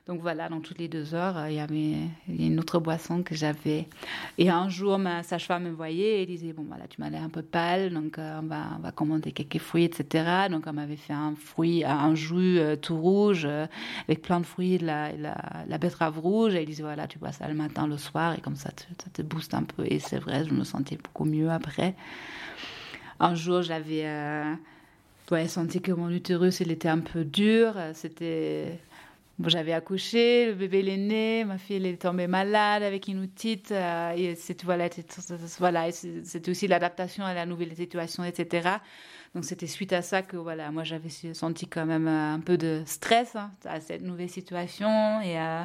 Donc 0.09 0.23
voilà, 0.23 0.49
dans 0.49 0.61
toutes 0.61 0.79
les 0.79 0.89
deux 0.89 1.15
heures, 1.15 1.37
euh, 1.37 1.51
il 1.51 1.57
y 1.57 1.61
avait 1.61 1.99
une 2.29 2.59
autre 2.59 2.79
boisson 2.79 3.23
que 3.23 3.35
j'avais. 3.35 3.87
Et 4.39 4.49
un 4.49 4.71
jour, 4.71 4.99
ma 4.99 5.23
sage-femme 5.23 5.65
me 5.65 5.71
voyait 5.71 6.23
et 6.23 6.27
disait 6.27 6.55
Bon, 6.55 6.65
voilà, 6.67 6.89
tu 6.89 6.99
m'as 6.99 7.11
l'air 7.11 7.23
un 7.23 7.29
peu 7.29 7.43
pâle, 7.43 7.93
donc 7.93 8.19
euh, 8.19 8.41
on, 8.43 8.47
va, 8.47 8.69
on 8.79 8.81
va 8.81 8.91
commander 8.91 9.33
quelques 9.33 9.59
fruits, 9.59 9.85
etc. 9.85 10.49
Donc 10.51 10.65
elle 10.67 10.73
m'avait 10.73 10.97
fait 10.97 11.13
un 11.13 11.35
fruit, 11.37 11.85
un 11.85 12.15
jus 12.15 12.59
euh, 12.59 12.75
tout 12.75 12.97
rouge 12.97 13.47
avec 14.09 14.23
plein 14.23 14.41
de 14.41 14.47
fruits, 14.47 14.79
la, 14.79 15.13
betterave 15.79 16.19
rouge. 16.19 16.55
Et 16.55 16.61
elle 16.61 16.67
disait 16.67 16.85
Voilà, 16.85 17.07
tu 17.07 17.19
bois 17.19 17.33
ça 17.33 17.47
le 17.47 17.55
matin, 17.55 17.87
le 17.87 17.99
soir, 17.99 18.33
et 18.33 18.41
comme 18.41 18.57
ça, 18.57 18.71
ça 18.71 19.11
te 19.13 19.21
booste 19.21 19.53
un 19.53 19.65
peu. 19.65 19.85
Et 19.87 19.99
c'est 19.99 20.19
vrai, 20.19 20.47
je 20.49 20.55
me 20.55 20.65
sentais 20.65 20.97
beaucoup 20.97 21.27
mieux 21.27 21.51
après. 21.51 21.95
Un 23.21 23.35
jour, 23.35 23.61
j'avais. 23.61 24.07
ouais, 25.31 25.49
senti 25.49 25.83
que 25.83 25.93
mon 25.93 26.09
utérus, 26.09 26.61
il 26.61 26.71
était 26.71 26.89
un 26.89 27.01
peu 27.01 27.27
dur. 27.27 27.75
C'était 27.93 28.81
j'avais 29.47 29.73
accouché, 29.73 30.47
le 30.47 30.55
bébé 30.55 30.85
est 30.89 30.97
né, 30.97 31.45
ma 31.45 31.59
fille 31.59 31.87
est 31.87 32.03
tombée 32.03 32.27
malade 32.27 32.83
avec 32.83 33.07
une 33.07 33.23
otite. 33.23 33.71
Euh, 33.71 34.13
et 34.17 34.35
c'est, 34.35 34.65
voilà, 34.65 34.89
voilà, 35.59 35.93
c'était 35.93 36.51
aussi 36.51 36.67
l'adaptation 36.67 37.25
à 37.25 37.35
la 37.35 37.47
nouvelle 37.47 37.75
situation, 37.77 38.25
etc. 38.25 38.69
Donc 39.35 39.45
c'était 39.45 39.69
suite 39.69 39.93
à 39.93 40.03
ça 40.03 40.23
que 40.23 40.37
voilà, 40.37 40.73
moi 40.73 40.83
j'avais 40.83 41.11
senti 41.35 41.69
quand 41.69 41.87
même 41.87 42.09
euh, 42.09 42.35
un 42.35 42.41
peu 42.41 42.57
de 42.57 42.83
stress 42.85 43.37
hein, 43.37 43.53
à 43.65 43.79
cette 43.79 44.03
nouvelle 44.03 44.31
situation 44.31 45.21
et 45.21 45.39
euh, 45.39 45.63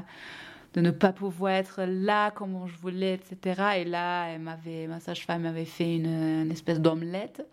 de 0.75 0.81
ne 0.81 0.91
pas 0.91 1.11
pouvoir 1.11 1.53
être 1.53 1.83
là 1.83 2.29
comme 2.29 2.67
je 2.67 2.77
voulais, 2.77 3.15
etc. 3.15 3.77
Et 3.77 3.85
là, 3.85 4.37
ma 4.37 4.99
sage-femme 4.99 5.43
m'avait 5.43 5.65
fait 5.65 5.95
une, 5.95 6.51
espèce 6.51 6.79
d'omelette 6.79 7.43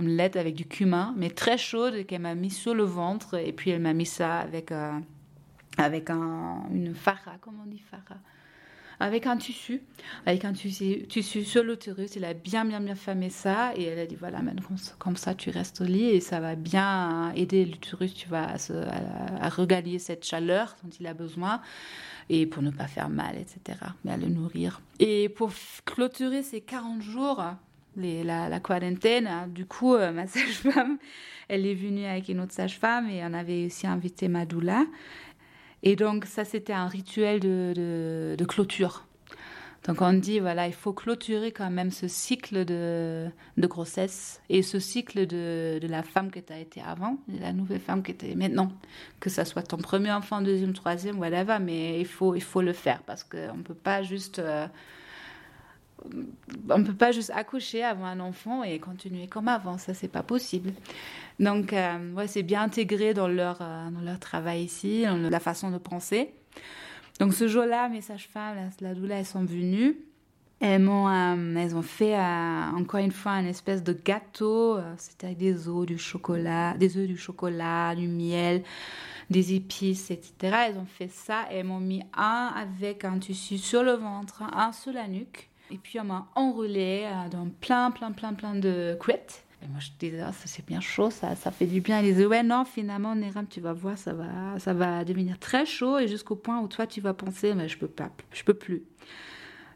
omelette 0.00 0.34
avec 0.34 0.56
du 0.56 0.66
cumin, 0.66 1.14
mais 1.16 1.30
très 1.30 1.56
chaude, 1.56 2.04
qu'elle 2.06 2.22
m'a 2.22 2.34
mis 2.34 2.50
sur 2.50 2.74
le 2.74 2.82
ventre. 2.82 3.38
Et 3.38 3.52
puis 3.52 3.70
elle 3.70 3.80
m'a 3.80 3.92
mis 3.92 4.06
ça 4.06 4.38
avec 4.38 4.72
avec 5.78 6.10
un, 6.10 6.62
une 6.72 6.94
farah, 6.94 7.36
comment 7.40 7.62
on 7.64 7.70
dit 7.70 7.82
farah 7.90 8.20
avec 9.00 9.26
un 9.26 9.36
tissu, 9.36 9.82
avec 10.26 10.44
un 10.44 10.52
tissu, 10.52 11.06
tissu 11.08 11.44
sur 11.44 11.62
l'utérus. 11.62 12.16
Il 12.16 12.24
a 12.24 12.34
bien, 12.34 12.64
bien, 12.64 12.80
bien 12.80 12.94
fermé 12.94 13.30
ça. 13.30 13.72
Et 13.76 13.84
elle 13.84 13.98
a 13.98 14.06
dit 14.06 14.16
voilà, 14.16 14.40
maintenant, 14.40 14.76
comme 14.98 15.16
ça, 15.16 15.34
tu 15.34 15.50
restes 15.50 15.80
au 15.80 15.84
lit 15.84 16.10
et 16.10 16.20
ça 16.20 16.40
va 16.40 16.54
bien 16.54 17.32
aider 17.34 17.64
l'utérus, 17.64 18.14
tu 18.14 18.28
vas 18.28 18.54
à, 19.40 19.48
regagner 19.48 19.98
cette 19.98 20.24
chaleur 20.24 20.76
dont 20.82 20.90
il 20.98 21.06
a 21.06 21.14
besoin 21.14 21.60
et 22.30 22.46
pour 22.46 22.62
ne 22.62 22.70
pas 22.70 22.86
faire 22.86 23.08
mal, 23.08 23.36
etc. 23.36 23.78
Mais 24.04 24.12
à 24.12 24.16
le 24.16 24.28
nourrir. 24.28 24.80
Et 24.98 25.28
pour 25.28 25.50
clôturer 25.84 26.42
ces 26.42 26.60
40 26.60 27.02
jours, 27.02 27.42
les, 27.96 28.24
la, 28.24 28.48
la, 28.48 28.60
quarantaine, 28.60 29.28
du 29.52 29.66
coup, 29.66 29.94
euh, 29.94 30.10
ma 30.12 30.26
sage-femme, 30.26 30.98
elle 31.48 31.66
est 31.66 31.74
venue 31.74 32.06
avec 32.06 32.28
une 32.28 32.40
autre 32.40 32.52
sage-femme 32.52 33.08
et 33.08 33.22
on 33.22 33.34
avait 33.34 33.66
aussi 33.66 33.86
invité 33.86 34.28
Madoula. 34.28 34.84
Et 35.86 35.96
donc, 35.96 36.24
ça, 36.24 36.46
c'était 36.46 36.72
un 36.72 36.88
rituel 36.88 37.40
de, 37.40 38.34
de, 38.36 38.44
clôture. 38.46 39.04
Donc, 39.86 40.00
on 40.00 40.14
dit, 40.14 40.40
voilà, 40.40 40.66
il 40.66 40.72
faut 40.72 40.94
clôturer 40.94 41.52
quand 41.52 41.70
même 41.70 41.90
ce 41.90 42.08
cycle 42.08 42.64
de, 42.64 43.26
de 43.58 43.66
grossesse 43.66 44.40
et 44.48 44.62
ce 44.62 44.78
cycle 44.80 45.26
de, 45.26 45.78
la 45.82 46.02
femme 46.02 46.30
que 46.30 46.40
tu 46.40 46.54
as 46.54 46.58
été 46.58 46.80
avant, 46.80 47.18
la 47.28 47.52
nouvelle 47.52 47.80
femme 47.80 48.02
que 48.02 48.12
tu 48.12 48.30
es 48.30 48.34
maintenant. 48.34 48.72
Que 49.20 49.28
ça 49.28 49.44
soit 49.44 49.62
ton 49.62 49.76
premier 49.76 50.10
enfant, 50.10 50.40
deuxième, 50.40 50.72
troisième, 50.72 51.18
whatever, 51.18 51.58
mais 51.60 52.00
il 52.00 52.06
faut, 52.06 52.34
il 52.34 52.42
faut 52.42 52.62
le 52.62 52.72
faire 52.72 53.02
parce 53.02 53.22
qu'on 53.22 53.58
ne 53.58 53.62
peut 53.62 53.74
pas 53.74 54.02
juste. 54.02 54.38
Euh, 54.38 54.66
on 56.70 56.78
ne 56.78 56.84
peut 56.84 56.94
pas 56.94 57.12
juste 57.12 57.30
accoucher, 57.34 57.82
avoir 57.82 58.08
un 58.08 58.20
enfant 58.20 58.62
et 58.62 58.78
continuer 58.78 59.26
comme 59.26 59.48
avant, 59.48 59.78
ça 59.78 59.94
c'est 59.94 60.08
pas 60.08 60.22
possible. 60.22 60.72
Donc 61.40 61.72
euh, 61.72 62.12
ouais, 62.14 62.26
c'est 62.26 62.42
bien 62.42 62.62
intégré 62.62 63.14
dans 63.14 63.28
leur, 63.28 63.58
euh, 63.60 63.90
dans 63.90 64.00
leur 64.00 64.18
travail 64.18 64.64
ici, 64.64 65.04
dans 65.04 65.16
la 65.16 65.40
façon 65.40 65.70
de 65.70 65.78
penser. 65.78 66.30
Donc 67.20 67.34
ce 67.34 67.48
jour-là, 67.48 67.88
mes 67.88 68.00
sages-femmes, 68.00 68.70
la, 68.80 68.94
doula, 68.94 69.16
elles 69.16 69.26
sont 69.26 69.44
venues. 69.44 69.96
Elles, 70.60 70.88
ont, 70.88 71.08
euh, 71.08 71.56
elles 71.56 71.76
ont 71.76 71.82
fait 71.82 72.16
encore 72.16 73.00
une 73.00 73.10
fois 73.10 73.32
un 73.32 73.44
espèce 73.44 73.82
de 73.82 73.92
gâteau. 73.92 74.78
C'était 74.96 75.26
avec 75.26 75.38
des 75.38 75.68
œufs, 75.68 75.84
du 75.84 75.98
chocolat, 75.98 76.74
des 76.78 76.96
œufs, 76.96 77.06
du 77.06 77.16
chocolat, 77.16 77.94
du 77.94 78.08
miel, 78.08 78.62
des 79.30 79.54
épices, 79.54 80.10
etc. 80.10 80.56
Elles 80.68 80.78
ont 80.78 80.86
fait 80.86 81.10
ça 81.10 81.46
et 81.50 81.56
elles 81.56 81.66
m'ont 81.66 81.80
mis 81.80 82.02
un 82.16 82.52
avec 82.56 83.04
un 83.04 83.18
tissu 83.18 83.58
sur 83.58 83.82
le 83.82 83.92
ventre, 83.92 84.42
un 84.42 84.72
sur 84.72 84.92
la 84.92 85.06
nuque 85.06 85.50
et 85.70 85.78
puis 85.78 85.98
on 86.00 86.04
m'a 86.04 86.28
enroulé 86.34 87.06
euh, 87.06 87.28
dans 87.28 87.48
plein, 87.60 87.90
plein, 87.90 88.12
plein, 88.12 88.34
plein 88.34 88.54
de 88.54 88.96
couettes. 89.00 89.44
Et 89.62 89.68
moi 89.68 89.80
je 89.80 89.88
disais, 89.98 90.20
ah, 90.20 90.32
c'est 90.44 90.66
bien 90.66 90.80
chaud, 90.80 91.10
ça, 91.10 91.34
ça 91.36 91.50
fait 91.50 91.66
du 91.66 91.80
bien. 91.80 92.00
Elle 92.00 92.04
disait, 92.06 92.26
ouais, 92.26 92.42
non, 92.42 92.64
finalement, 92.64 93.14
Néram, 93.14 93.46
tu 93.46 93.60
vas 93.60 93.72
voir, 93.72 93.96
ça 93.96 94.12
va, 94.12 94.58
ça 94.58 94.74
va 94.74 95.04
devenir 95.04 95.38
très 95.38 95.64
chaud 95.64 95.98
et 95.98 96.06
jusqu'au 96.06 96.36
point 96.36 96.60
où 96.60 96.68
toi 96.68 96.86
tu 96.86 97.00
vas 97.00 97.14
penser, 97.14 97.54
mais 97.54 97.68
je 97.68 97.78
peux 97.78 97.88
pas, 97.88 98.10
je 98.32 98.44
peux 98.44 98.54
plus. 98.54 98.82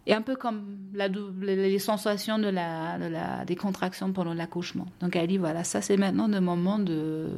Et 0.06 0.14
un 0.14 0.22
peu 0.22 0.36
comme 0.36 0.78
la, 0.94 1.08
les 1.08 1.78
sensations 1.78 2.38
de 2.38 2.48
la, 2.48 2.98
de 2.98 3.06
la, 3.06 3.44
des 3.44 3.56
contractions 3.56 4.12
pendant 4.12 4.32
l'accouchement. 4.32 4.86
Donc 5.00 5.16
elle 5.16 5.26
dit, 5.26 5.38
voilà, 5.38 5.64
ça 5.64 5.82
c'est 5.82 5.96
maintenant 5.96 6.28
le 6.28 6.40
moment 6.40 6.78
de... 6.78 7.28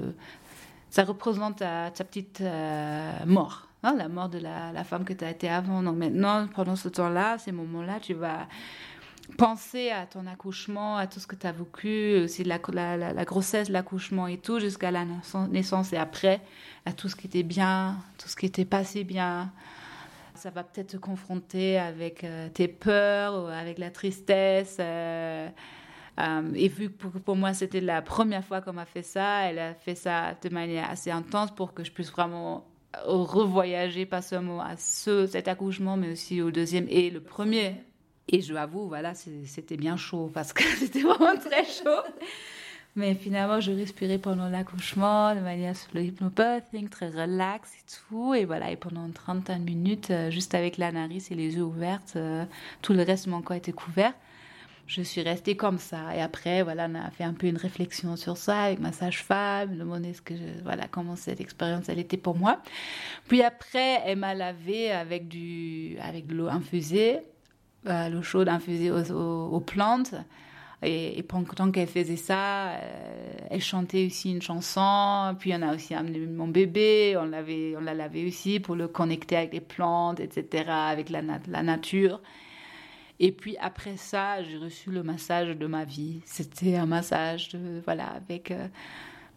Ça 0.89 1.05
représente 1.05 1.59
ta, 1.59 1.91
ta 1.93 2.05
petite 2.05 2.41
euh, 2.41 3.13
mort. 3.27 3.69
Hein, 3.83 3.95
la 3.97 4.09
mort 4.09 4.29
de 4.29 4.39
la, 4.39 4.85
femme 4.85 5.05
que 5.05 5.15
tu 5.15 5.25
as 5.25 5.31
été 5.31 5.49
avant. 5.49 5.83
Donc 5.83 5.97
maintenant, 5.97 6.47
pendant 6.55 6.77
ce 6.77 6.89
temps-là, 6.89 7.39
ces 7.39 7.53
moments-là, 7.53 7.99
tu 8.01 8.15
vas 8.15 8.47
penser 9.39 9.91
à 9.91 10.07
ton 10.07 10.27
accouchement, 10.27 10.97
à 10.97 11.07
tout 11.07 11.19
ce 11.19 11.27
que 11.27 11.37
tu 11.37 11.47
as 11.47 11.53
vécu, 11.53 12.21
aussi 12.25 12.45
la 12.45 12.59
grossesse, 12.59 13.71
l'accouchement 13.71 14.27
et 14.27 14.37
tout, 14.37 14.61
jusqu'à 14.61 14.91
la 14.91 15.07
naissance 15.49 15.93
et 15.93 15.97
après, 15.97 16.43
à 16.85 16.93
tout 16.93 17.09
ce 17.09 17.17
qui 17.17 17.27
était 17.27 17.43
bien, 17.43 17.97
tout 18.19 18.29
ce 18.29 18.37
qui 18.37 18.47
était 18.47 18.67
passé 18.67 19.05
bien. 19.05 19.51
Ça 20.35 20.51
va 20.51 20.63
peut-être 20.63 20.93
te 20.93 20.97
confronter 20.97 21.79
avec 21.79 22.25
euh, 22.25 22.49
tes 22.49 22.67
peurs, 22.67 23.51
avec 23.51 23.79
la 23.79 23.91
tristesse. 23.91 24.79
Euh, 24.81 25.49
euh, 26.19 26.53
et 26.55 26.69
vu 26.69 26.91
que 26.91 27.19
pour, 27.19 27.37
moi 27.37 27.53
c'était 27.53 27.81
la 27.81 28.01
première 28.01 28.45
fois 28.45 28.61
qu'on 28.61 28.73
m'a 28.73 28.87
fait 28.87 29.03
ça, 29.03 29.43
elle 29.43 29.59
a 29.59 29.75
fait 29.75 29.95
ça 29.95 30.35
de 30.43 30.49
manière 30.49 30.89
assez 30.89 31.11
intense 31.11 31.51
pour 31.51 31.75
que 31.75 31.85
je 31.85 31.93
puisse 31.93 32.11
vraiment 32.11 32.70
revoyager 33.05 34.07
pas 34.07 34.23
seulement 34.23 34.61
à 34.61 34.77
ce, 34.77 35.27
cet 35.27 35.49
accouchement, 35.49 35.97
mais 35.97 36.13
aussi 36.13 36.43
au 36.43 36.51
deuxième 36.51 36.87
et 36.89 37.11
le 37.11 37.21
premier. 37.21 37.75
Et 38.29 38.43
je 38.43 38.55
l'avoue, 38.55 38.87
voilà, 38.87 39.15
c'était 39.15 39.77
bien 39.77 39.97
chaud 39.97 40.31
parce 40.33 40.53
que 40.53 40.63
c'était 40.79 41.03
vraiment 41.03 41.37
très 41.39 41.65
chaud. 41.65 42.03
Mais 42.97 43.15
finalement, 43.15 43.61
je 43.61 43.71
respirais 43.71 44.19
pendant 44.19 44.49
l'accouchement 44.49 45.35
de 45.35 45.41
manière 45.41 45.77
sur 45.77 45.91
le 45.95 46.03
hypnobirthing, 46.03 46.89
très 46.89 47.09
relax 47.09 47.71
et 47.75 47.85
tout. 48.09 48.35
Et 48.35 48.45
voilà, 48.45 48.71
et 48.73 48.77
pendant 48.77 49.09
30 49.09 49.51
minutes, 49.61 50.11
euh, 50.11 50.31
juste 50.31 50.55
avec 50.57 50.77
la 50.77 50.91
narice 50.91 51.31
et 51.31 51.37
les 51.37 51.55
yeux 51.55 51.63
ouverts, 51.63 52.01
euh, 52.17 52.45
tout 52.83 52.93
le 52.93 53.03
reste 53.03 53.27
de 53.27 53.31
mon 53.31 53.43
corps 53.43 53.57
était 53.57 53.73
couvert 53.73 54.13
je 54.91 55.03
suis 55.03 55.23
restée 55.23 55.57
comme 55.57 55.79
ça. 55.79 56.17
Et 56.17 56.21
après, 56.21 56.63
voilà, 56.63 56.89
on 56.91 56.97
a 56.97 57.11
fait 57.11 57.23
un 57.23 57.33
peu 57.33 57.47
une 57.47 57.57
réflexion 57.57 58.17
sur 58.17 58.37
ça 58.37 58.63
avec 58.63 58.81
ma 58.81 58.91
sage-femme, 58.91 59.77
demandé 59.77 60.13
ce 60.13 60.21
que 60.21 60.35
voilà, 60.65 60.89
comment 60.91 61.15
cette 61.15 61.41
expérience 61.41 61.89
elle 61.89 62.01
était 62.01 62.17
pour 62.17 62.37
moi. 62.37 62.61
Puis 63.29 63.43
après, 63.43 64.03
elle 64.05 64.19
m'a 64.19 64.35
lavé 64.35 64.91
avec 64.91 65.29
du, 65.29 65.97
avec 66.03 66.27
de 66.27 66.35
l'eau 66.35 66.49
infusée, 66.49 67.21
euh, 67.87 68.09
l'eau 68.09 68.23
chaude 68.23 68.49
infusée 68.49 68.91
aux, 68.91 69.61
plantes. 69.61 70.15
Et, 70.83 71.23
pendant 71.23 71.71
qu'elle 71.71 71.87
faisait 71.87 72.17
ça, 72.17 72.71
euh, 72.71 73.37
elle 73.49 73.61
chantait 73.61 74.07
aussi 74.07 74.33
une 74.33 74.43
chanson. 74.43 75.37
Puis 75.39 75.53
on 75.55 75.63
a 75.63 75.73
aussi 75.73 75.95
amené 75.95 76.19
mon 76.19 76.49
bébé, 76.49 77.17
on 77.17 77.27
l'avait, 77.27 77.75
on 77.77 77.81
l'a 77.81 77.95
lavé 77.95 78.27
aussi 78.27 78.59
pour 78.59 78.75
le 78.75 78.89
connecter 78.89 79.37
avec 79.37 79.53
les 79.53 79.61
plantes, 79.61 80.19
etc., 80.19 80.65
avec 80.69 81.11
la 81.11 81.23
nature. 81.63 82.21
Et 83.21 83.33
puis 83.33 83.57
après 83.61 83.99
ça, 83.99 84.43
j'ai 84.43 84.57
reçu 84.57 84.91
le 84.91 85.03
massage 85.03 85.51
de 85.51 85.67
ma 85.67 85.85
vie. 85.85 86.23
C'était 86.25 86.77
un 86.77 86.87
massage, 86.87 87.51
de, 87.51 87.83
voilà, 87.85 88.07
avec 88.07 88.51
euh, 88.51 88.67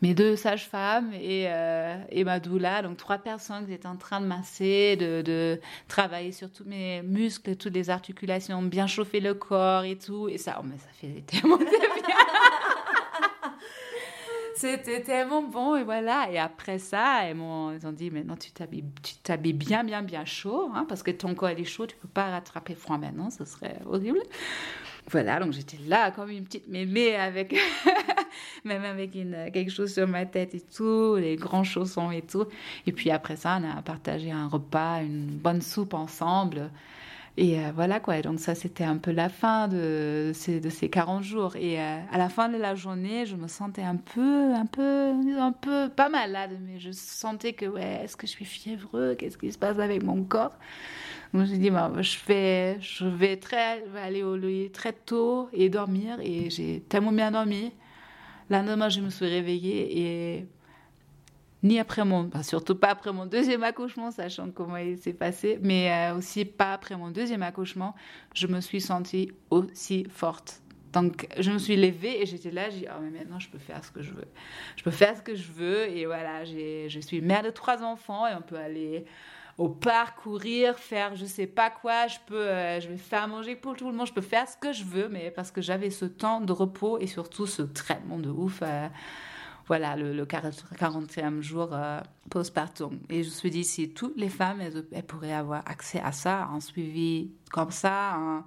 mes 0.02 0.14
deux 0.14 0.38
sages-femmes 0.38 1.14
et, 1.14 1.48
euh, 1.48 2.02
et 2.10 2.24
ma 2.24 2.40
doula, 2.40 2.82
donc 2.82 2.96
trois 2.96 3.18
personnes 3.18 3.68
qui 3.68 3.74
étaient 3.74 3.88
en 3.88 3.98
train 3.98 4.22
de 4.22 4.26
masser, 4.26 4.96
de, 4.96 5.22
de, 5.22 5.60
travailler 5.90 6.32
sur 6.32 6.50
tous 6.50 6.64
mes 6.64 7.02
muscles, 7.02 7.58
toutes 7.58 7.74
les 7.74 7.90
articulations, 7.90 8.62
bien 8.62 8.88
chauffer 8.88 9.20
le 9.20 9.34
corps 9.34 9.84
et 9.84 9.98
tout. 9.98 10.30
Et 10.30 10.38
ça, 10.38 10.62
oh, 10.62 10.66
mais 10.66 10.78
ça 10.78 10.88
fait 10.94 11.22
bien. 11.30 11.60
C'était 14.64 15.02
tellement 15.02 15.44
bon 15.44 15.76
et 15.76 15.84
voilà. 15.84 16.32
Et 16.32 16.40
après 16.40 16.80
ça, 16.80 17.30
ils 17.30 17.38
ont 17.38 17.92
dit 17.92 18.10
maintenant 18.10 18.38
tu 18.38 18.50
t'habilles, 18.52 18.86
tu 19.04 19.16
t'habilles 19.16 19.52
bien, 19.52 19.84
bien, 19.84 20.02
bien 20.02 20.24
chaud 20.24 20.72
hein, 20.74 20.86
parce 20.88 21.04
que 21.04 21.12
ton 21.12 21.36
corps 21.36 21.50
est 21.50 21.66
chaud, 21.66 21.86
tu 21.86 21.98
peux 21.98 22.08
pas 22.08 22.30
rattraper 22.30 22.74
froid 22.74 22.98
maintenant, 22.98 23.30
ce 23.30 23.44
serait 23.44 23.80
horrible. 23.86 24.22
Voilà, 25.12 25.42
donc 25.42 25.52
j'étais 25.52 25.80
là 25.86 26.12
comme 26.12 26.30
une 26.30 26.46
petite 26.46 26.70
mémé 26.70 27.14
avec 27.14 27.54
même 28.64 28.86
avec 28.86 29.16
une, 29.16 29.52
quelque 29.52 29.70
chose 29.70 29.94
sur 29.94 30.08
ma 30.08 30.26
tête 30.26 30.56
et 30.56 30.62
tout, 30.62 31.18
les 31.18 31.36
grands 31.36 31.66
chaussons 31.66 32.12
et 32.12 32.22
tout. 32.22 32.46
Et 32.88 32.94
puis 32.94 33.12
après 33.12 33.36
ça, 33.36 33.60
on 33.62 33.70
a 33.70 33.82
partagé 33.82 34.32
un 34.32 34.48
repas, 34.48 35.02
une 35.02 35.26
bonne 35.26 35.62
soupe 35.62 35.94
ensemble. 35.94 36.72
Et 37.36 37.60
euh, 37.60 37.72
voilà 37.74 38.00
quoi, 38.00 38.22
donc 38.22 38.40
ça 38.40 38.54
c'était 38.54 38.84
un 38.84 38.98
peu 38.98 39.12
la 39.12 39.28
fin 39.28 39.68
de 39.68 40.32
ces, 40.36 40.60
de 40.60 40.70
ces 40.70 40.90
40 40.90 41.24
jours. 41.24 41.56
Et 41.56 41.82
euh, 41.82 42.00
à 42.12 42.18
la 42.20 42.30
fin 42.30 42.48
de 42.48 42.58
la 42.58 42.76
journée, 42.76 43.26
je 43.26 43.36
me 43.36 43.48
sentais 43.48 43.82
un 43.82 43.96
peu, 43.96 44.54
un 44.54 44.68
peu, 44.68 45.14
un 45.40 45.52
peu, 45.52 45.90
pas 45.90 46.10
malade, 46.10 46.60
mais 46.62 46.80
je 46.80 46.92
sentais 46.92 47.54
que, 47.54 47.66
ouais, 47.66 48.02
est-ce 48.04 48.16
que 48.16 48.28
je 48.28 48.32
suis 48.32 48.46
fiévreux 48.46 49.16
Qu'est-ce 49.16 49.40
qui 49.40 49.52
se 49.52 49.58
passe 49.58 49.80
avec 49.80 50.04
mon 50.04 50.24
corps? 50.24 50.54
Me 51.34 51.46
suis 51.46 51.58
dit, 51.58 51.72
bah, 51.72 51.92
je, 52.02 52.18
vais, 52.28 52.78
je 52.80 53.06
vais, 53.06 53.38
très, 53.38 53.84
aller 53.98 54.22
au 54.22 54.36
lit 54.36 54.70
très 54.70 54.94
tôt 54.94 55.50
et 55.52 55.70
dormir. 55.70 56.20
Et 56.22 56.52
j'ai 56.52 56.82
tellement 56.88 57.12
bien 57.12 57.32
dormi. 57.32 57.72
Lendemain, 58.52 58.90
je 58.90 59.02
me 59.02 59.10
suis 59.10 59.26
réveillée 59.26 60.38
et 60.38 60.48
ni 61.64 61.80
après 61.80 62.04
mon, 62.04 62.30
surtout 62.44 62.76
pas 62.76 62.90
après 62.90 63.14
mon 63.14 63.26
deuxième 63.26 63.64
accouchement, 63.64 64.12
sachant 64.12 64.52
comment 64.52 64.78
il 64.78 64.98
s'est 64.98 65.14
passé, 65.14 65.58
mais 65.62 65.92
euh, 65.92 66.18
aussi 66.18 66.46
pas 66.46 66.74
après 66.74 66.98
mon 66.98 67.10
deuxième 67.10 67.42
accouchement, 67.42 67.96
je 68.36 68.48
me 68.48 68.60
suis 68.60 68.82
sentie 68.82 69.32
aussi 69.50 70.06
forte. 70.10 70.62
Donc, 70.92 71.28
je 71.40 71.50
me 71.52 71.58
suis 71.58 71.76
levée 71.76 72.22
et 72.22 72.26
j'étais 72.28 72.52
là, 72.52 72.70
j'ai 72.70 72.82
dit, 72.82 72.86
oh, 72.88 73.02
mais 73.02 73.10
maintenant, 73.10 73.40
je 73.40 73.50
peux 73.50 73.58
faire 73.58 73.84
ce 73.84 73.90
que 73.90 74.04
je 74.04 74.14
veux. 74.14 74.28
Je 74.76 74.84
peux 74.84 74.92
faire 74.92 75.18
ce 75.18 75.24
que 75.24 75.34
je 75.34 75.52
veux. 75.52 75.90
Et 75.90 76.06
voilà, 76.06 76.46
je 76.46 77.00
suis 77.00 77.20
mère 77.20 77.42
de 77.42 77.50
trois 77.50 77.82
enfants 77.82 78.28
et 78.28 78.36
on 78.36 78.42
peut 78.42 78.58
aller 78.58 79.06
au 79.58 79.70
parc, 79.70 80.22
courir, 80.22 80.78
faire 80.78 81.16
je 81.16 81.26
sais 81.26 81.48
pas 81.48 81.72
quoi. 81.72 82.06
Je 82.06 82.18
peux, 82.28 82.48
euh, 82.48 82.80
je 82.80 82.90
vais 82.90 82.98
faire 82.98 83.28
manger 83.28 83.56
pour 83.56 83.76
tout 83.76 83.90
le 83.90 83.96
monde. 83.96 84.06
Je 84.06 84.14
peux 84.14 84.22
faire 84.22 84.48
ce 84.48 84.56
que 84.56 84.72
je 84.72 84.84
veux, 84.84 85.10
mais 85.10 85.32
parce 85.32 85.50
que 85.50 85.62
j'avais 85.62 85.90
ce 85.90 86.06
temps 86.06 86.42
de 86.42 86.52
repos 86.52 87.00
et 87.00 87.08
surtout 87.08 87.48
ce 87.48 87.64
traitement 87.64 88.20
de 88.20 88.30
ouf. 88.30 88.60
Euh, 88.62 88.88
voilà, 89.68 89.96
le, 89.96 90.14
le 90.14 90.26
40e 90.26 91.42
jour 91.42 91.70
euh, 91.72 92.02
postpartum. 92.30 93.00
Et 93.10 93.24
je 93.24 93.30
me 93.30 93.34
suis 93.34 93.50
dit, 93.50 93.64
si 93.64 93.90
toutes 93.90 94.18
les 94.18 94.30
femmes, 94.30 94.62
elles, 94.62 95.04
pourraient 95.04 95.34
avoir 95.34 95.64
accès 95.66 96.02
à 96.02 96.12
ça, 96.12 96.50
un 96.52 96.60
suivi 96.60 97.32
comme 97.52 97.72
ça, 97.72 98.16
un, 98.16 98.46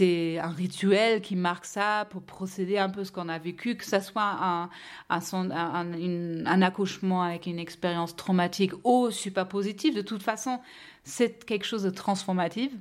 un 0.00 0.48
rituel 0.48 1.20
qui 1.20 1.36
marque 1.36 1.64
ça 1.64 2.06
pour 2.10 2.22
procéder 2.22 2.78
un 2.78 2.88
peu 2.88 3.04
ce 3.04 3.12
qu'on 3.12 3.28
a 3.28 3.38
vécu, 3.38 3.76
que 3.76 3.84
ce 3.84 4.00
soit 4.00 4.22
un, 4.40 4.70
un, 5.10 6.62
accouchement 6.62 7.22
avec 7.22 7.46
une 7.46 7.58
expérience 7.58 8.16
traumatique 8.16 8.72
ou 8.84 9.10
super 9.10 9.46
positive. 9.46 9.94
De 9.94 10.02
toute 10.02 10.22
façon, 10.22 10.60
c'est 11.04 11.44
quelque 11.44 11.64
chose 11.64 11.82
de 11.82 11.90
transformatif. 11.90 12.72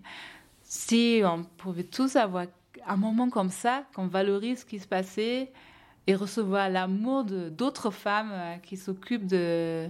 Si 0.64 1.22
on 1.24 1.44
pouvait 1.44 1.84
tous 1.84 2.16
avoir 2.16 2.46
un 2.88 2.98
moment 2.98 3.30
comme 3.30 3.50
ça, 3.50 3.84
qu'on 3.94 4.08
valorise 4.08 4.60
ce 4.60 4.66
qui 4.66 4.80
se 4.80 4.88
passait 4.88 5.52
et 6.08 6.16
recevoir 6.16 6.70
l'amour 6.70 7.24
d'autres 7.24 7.92
femmes 7.92 8.32
euh, 8.32 8.56
qui 8.58 8.78
s'occupent 8.78 9.28
de, 9.28 9.88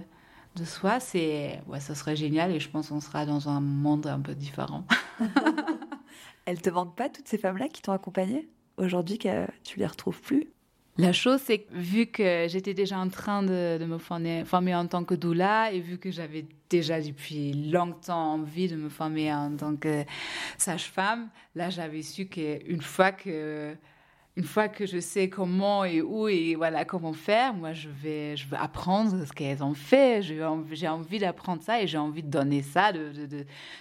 de 0.56 0.64
soi, 0.64 1.00
c'est 1.00 1.60
ouais, 1.66 1.80
ça 1.80 1.94
serait 1.94 2.16
génial 2.16 2.52
et 2.52 2.60
je 2.60 2.68
pense 2.70 2.88
qu'on 2.88 3.00
sera 3.00 3.26
dans 3.26 3.48
un 3.48 3.60
monde 3.60 4.06
un 4.06 4.20
peu 4.20 4.34
différent. 4.34 4.84
Elles 6.46 6.62
te 6.62 6.70
manquent 6.70 6.96
pas 6.96 7.08
toutes 7.08 7.28
ces 7.28 7.38
femmes-là 7.38 7.68
qui 7.68 7.82
t'ont 7.82 7.92
accompagnée 7.92 8.48
aujourd'hui 8.76 9.18
que 9.18 9.46
tu 9.64 9.78
les 9.78 9.86
retrouves 9.86 10.20
plus? 10.20 10.48
La 10.98 11.12
chose, 11.12 11.40
c'est 11.44 11.58
que 11.58 11.74
vu 11.74 12.06
que 12.06 12.46
j'étais 12.48 12.72
déjà 12.72 12.98
en 12.98 13.10
train 13.10 13.42
de, 13.42 13.84
me 13.84 13.98
former, 13.98 14.46
former, 14.46 14.74
en 14.74 14.86
tant 14.86 15.04
que 15.04 15.14
doula 15.14 15.70
et 15.70 15.80
vu 15.80 15.98
que 15.98 16.10
j'avais 16.10 16.46
déjà 16.70 17.02
depuis 17.02 17.52
longtemps 17.52 18.32
envie 18.34 18.68
de 18.68 18.76
me 18.76 18.88
former 18.88 19.30
en 19.30 19.54
tant 19.54 19.76
que 19.76 20.04
sage-femme, 20.56 21.28
là 21.54 21.68
j'avais 21.68 22.00
su 22.00 22.26
qu'une 22.26 22.80
fois 22.80 23.12
que 23.12 23.76
une 24.36 24.44
fois 24.44 24.68
que 24.68 24.84
je 24.84 25.00
sais 25.00 25.30
comment 25.30 25.84
et 25.84 26.02
où 26.02 26.28
et 26.28 26.54
voilà 26.56 26.84
comment 26.84 27.14
faire, 27.14 27.54
moi 27.54 27.72
je 27.72 27.88
vais, 27.88 28.36
je 28.36 28.46
vais 28.46 28.58
apprendre 28.58 29.24
ce 29.24 29.32
qu'elles 29.32 29.64
ont 29.64 29.72
fait. 29.72 30.20
J'ai 30.20 30.44
envie, 30.44 30.86
envie 30.86 31.18
d'apprendre 31.18 31.62
ça 31.62 31.80
et 31.80 31.86
j'ai 31.86 31.96
envie 31.96 32.22
de 32.22 32.28
donner 32.28 32.60
ça, 32.60 32.92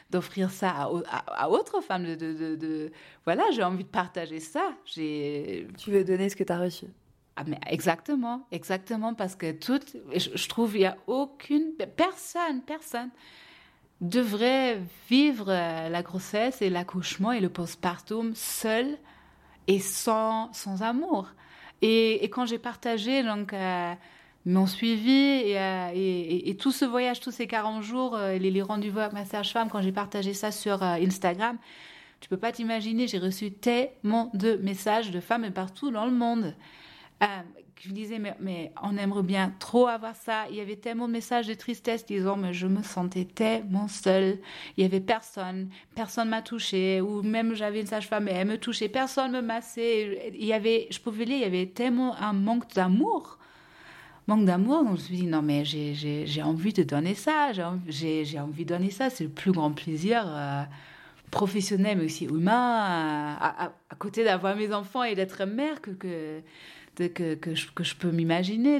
d'offrir 0.09 0.47
de, 0.47 0.53
ça 0.53 0.69
à, 0.69 1.43
à, 1.43 1.50
autres 1.50 1.81
femmes. 1.81 2.15
De, 2.15 2.91
voilà, 3.25 3.43
j'ai 3.51 3.63
envie 3.63 3.83
de 3.83 3.89
partager 3.89 4.39
ça. 4.39 4.71
Tu 4.85 5.67
veux 5.88 6.05
donner 6.05 6.29
ce 6.29 6.38
que 6.38 6.43
tu 6.43 6.53
as 6.53 6.59
reçu 6.59 6.85
ah, 7.38 7.43
mais 7.45 7.59
exactement, 7.67 8.47
exactement, 8.50 9.13
parce 9.13 9.35
que 9.35 9.51
tout, 9.51 9.81
je, 10.15 10.47
trouve 10.47 10.71
qu'il 10.71 10.79
n'y 10.79 10.85
a 10.85 10.95
aucune, 11.05 11.74
personne, 11.97 12.62
personne 12.62 13.09
devrait 14.00 14.79
vivre 15.09 15.50
euh, 15.50 15.89
la 15.89 16.01
grossesse 16.01 16.62
et 16.62 16.69
l'accouchement 16.69 17.33
et 17.33 17.41
le 17.41 17.50
postpartum 17.50 18.33
seul 18.35 18.97
et 19.67 19.79
sans, 19.79 20.51
sans 20.53 20.81
amour. 20.81 21.27
Et, 21.81 22.29
quand 22.31 22.45
j'ai 22.45 22.57
partagé 22.57 23.24
donc, 23.24 23.53
euh, 23.53 23.93
mon 24.45 24.65
suivi 24.65 25.12
et, 25.12 25.60
euh, 25.60 25.91
et, 25.93 26.50
et, 26.50 26.57
tout 26.57 26.72
ce 26.72 26.86
voyage, 26.86 27.19
tous 27.19 27.31
ces 27.31 27.48
40 27.48 27.84
jours, 27.84 28.17
les, 28.17 28.39
les 28.39 28.62
rendez-vous 28.62 29.00
avec 29.00 29.13
ma 29.13 29.25
sage-femme, 29.25 29.69
quand 29.69 29.81
j'ai 29.81 29.91
partagé 29.91 30.34
ça 30.34 30.51
sur 30.51 30.81
Instagram, 30.81 31.57
tu 32.19 32.29
peux 32.29 32.38
pas 32.38 32.51
t'imaginer, 32.51 33.07
j'ai 33.07 33.19
reçu 33.19 33.51
tellement 33.51 34.31
de 34.34 34.55
messages 34.55 35.12
de 35.12 35.19
femmes 35.19 35.51
partout 35.51 35.91
dans 35.91 36.05
le 36.05 36.12
monde 36.12 36.55
euh, 37.24 37.25
je 37.82 37.91
disais, 37.91 38.20
mais, 38.20 38.36
mais, 38.39 38.72
on 38.82 38.98
aimerait 38.98 39.24
bien 39.24 39.53
trop 39.60 39.88
avoir 39.88 40.15
ça. 40.15 40.46
Il 40.50 40.55
y 40.55 40.62
avait 40.62 40.75
tellement 40.75 41.08
de 41.08 41.13
messages 41.13 41.48
de 41.48 41.53
tristesse 41.53 42.05
disant, 42.05 42.38
mais 42.38 42.53
je 42.53 42.67
me 42.67 42.82
sentais 42.82 43.25
tellement 43.25 43.88
seule. 43.88 44.39
Il 44.77 44.84
y 44.84 44.86
avait 44.86 45.01
personne, 45.01 45.70
personne 45.94 46.29
m'a 46.29 46.41
touchée, 46.41 47.01
ou 47.01 47.22
même 47.22 47.53
j'avais 47.53 47.82
une 47.82 47.88
sage-femme, 47.88 48.27
elle 48.27 48.48
me 48.48 48.58
touchait, 48.58 48.89
personne 48.89 49.32
me 49.32 49.41
massait. 49.41 50.32
Il 50.34 50.46
y 50.46 50.53
avait, 50.53 50.88
je 50.89 51.00
pouvais 51.00 51.25
lire, 51.25 51.38
il 51.38 51.41
y 51.41 51.46
avait 51.46 51.67
tellement 51.67 52.15
un 52.15 52.34
manque 52.34 52.74
d'amour. 52.74 53.38
Manque 54.27 54.46
d'amour, 54.46 54.84
donc 54.84 54.96
je 54.98 55.01
me 55.01 55.05
suis 55.05 55.17
dit, 55.17 55.27
non, 55.27 55.41
mais 55.41 55.65
j'ai 55.65 56.41
envie 56.44 56.74
de 56.74 56.84
donner 56.84 57.13
ça, 57.13 57.51
j'ai 57.53 58.39
envie, 58.39 58.65
de 58.65 58.70
donner 58.70 58.89
ça, 58.89 59.10
c'est 59.10 59.24
le 59.24 59.29
plus 59.29 59.51
grand 59.51 59.72
plaisir. 59.72 60.24
Euh, 60.25 60.63
professionnel 61.32 61.98
mais 61.98 62.05
aussi 62.05 62.25
humain 62.25 63.36
à, 63.39 63.72
côté 63.98 64.24
d'avoir 64.24 64.55
mes 64.55 64.72
enfants 64.74 65.03
et 65.03 65.15
d'être 65.15 65.44
mère 65.44 65.82
que 65.82 66.41
que, 66.95 67.35
que, 67.35 67.55
je, 67.55 67.71
que 67.71 67.83
je 67.83 67.95
peux 67.95 68.11
m'imaginer 68.11 68.79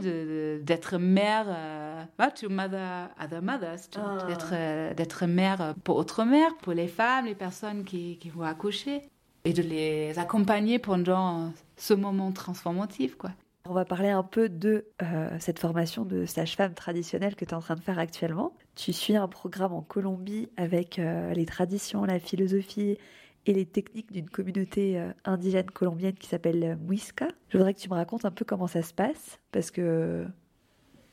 d'être 0.60 0.98
mère, 0.98 1.46
euh, 1.48 2.04
to 2.40 2.50
mother 2.50 3.10
other 3.22 3.42
mothers, 3.42 3.80
ah. 3.96 4.26
d'être 4.28 4.50
euh, 4.54 4.94
d'être 4.94 5.26
mère 5.26 5.76
pour 5.84 5.98
autre 5.98 6.24
mères, 6.24 6.56
pour 6.58 6.74
les 6.74 6.88
femmes, 6.88 7.26
les 7.26 7.36
personnes 7.36 7.84
qui, 7.84 8.18
qui 8.18 8.30
vont 8.30 8.44
accoucher, 8.44 9.02
et 9.44 9.54
de 9.54 9.62
les 9.62 10.18
accompagner 10.18 10.80
pendant 10.80 11.52
ce 11.78 11.94
moment 11.94 12.32
transformatif. 12.32 13.16
Quoi. 13.16 13.32
On 13.68 13.74
va 13.74 13.86
parler 13.86 14.10
un 14.10 14.24
peu 14.24 14.48
de 14.48 14.86
euh, 15.02 15.30
cette 15.40 15.60
formation 15.60 16.06
de 16.06 16.26
sage-femme 16.26 16.74
traditionnelle 16.74 17.36
que 17.36 17.46
tu 17.46 17.52
es 17.52 17.56
en 17.56 17.62
train 17.62 17.76
de 17.76 17.82
faire 17.82 18.00
actuellement. 18.00 18.54
Tu 18.76 18.94
suis 18.94 19.16
un 19.16 19.28
programme 19.28 19.74
en 19.74 19.82
Colombie 19.82 20.50
avec 20.58 20.98
les 20.98 21.46
traditions, 21.46 22.04
la 22.04 22.20
philosophie 22.20 22.98
et 23.46 23.54
les 23.54 23.66
techniques 23.66 24.12
d'une 24.12 24.30
communauté 24.30 25.00
euh, 25.00 25.12
indigène 25.24 25.70
colombienne 25.70 26.16
qui 26.16 26.28
s'appelle 26.28 26.64
euh, 26.64 26.76
Muisca. 26.76 27.28
Je 27.50 27.58
voudrais 27.58 27.74
que 27.74 27.80
tu 27.80 27.90
me 27.90 27.96
racontes 27.96 28.26
un 28.26 28.32
peu 28.32 28.46
comment 28.46 28.68
ça 28.68 28.82
se 28.82 28.94
passe, 28.94 29.40
parce 29.52 29.72
que 29.72 30.26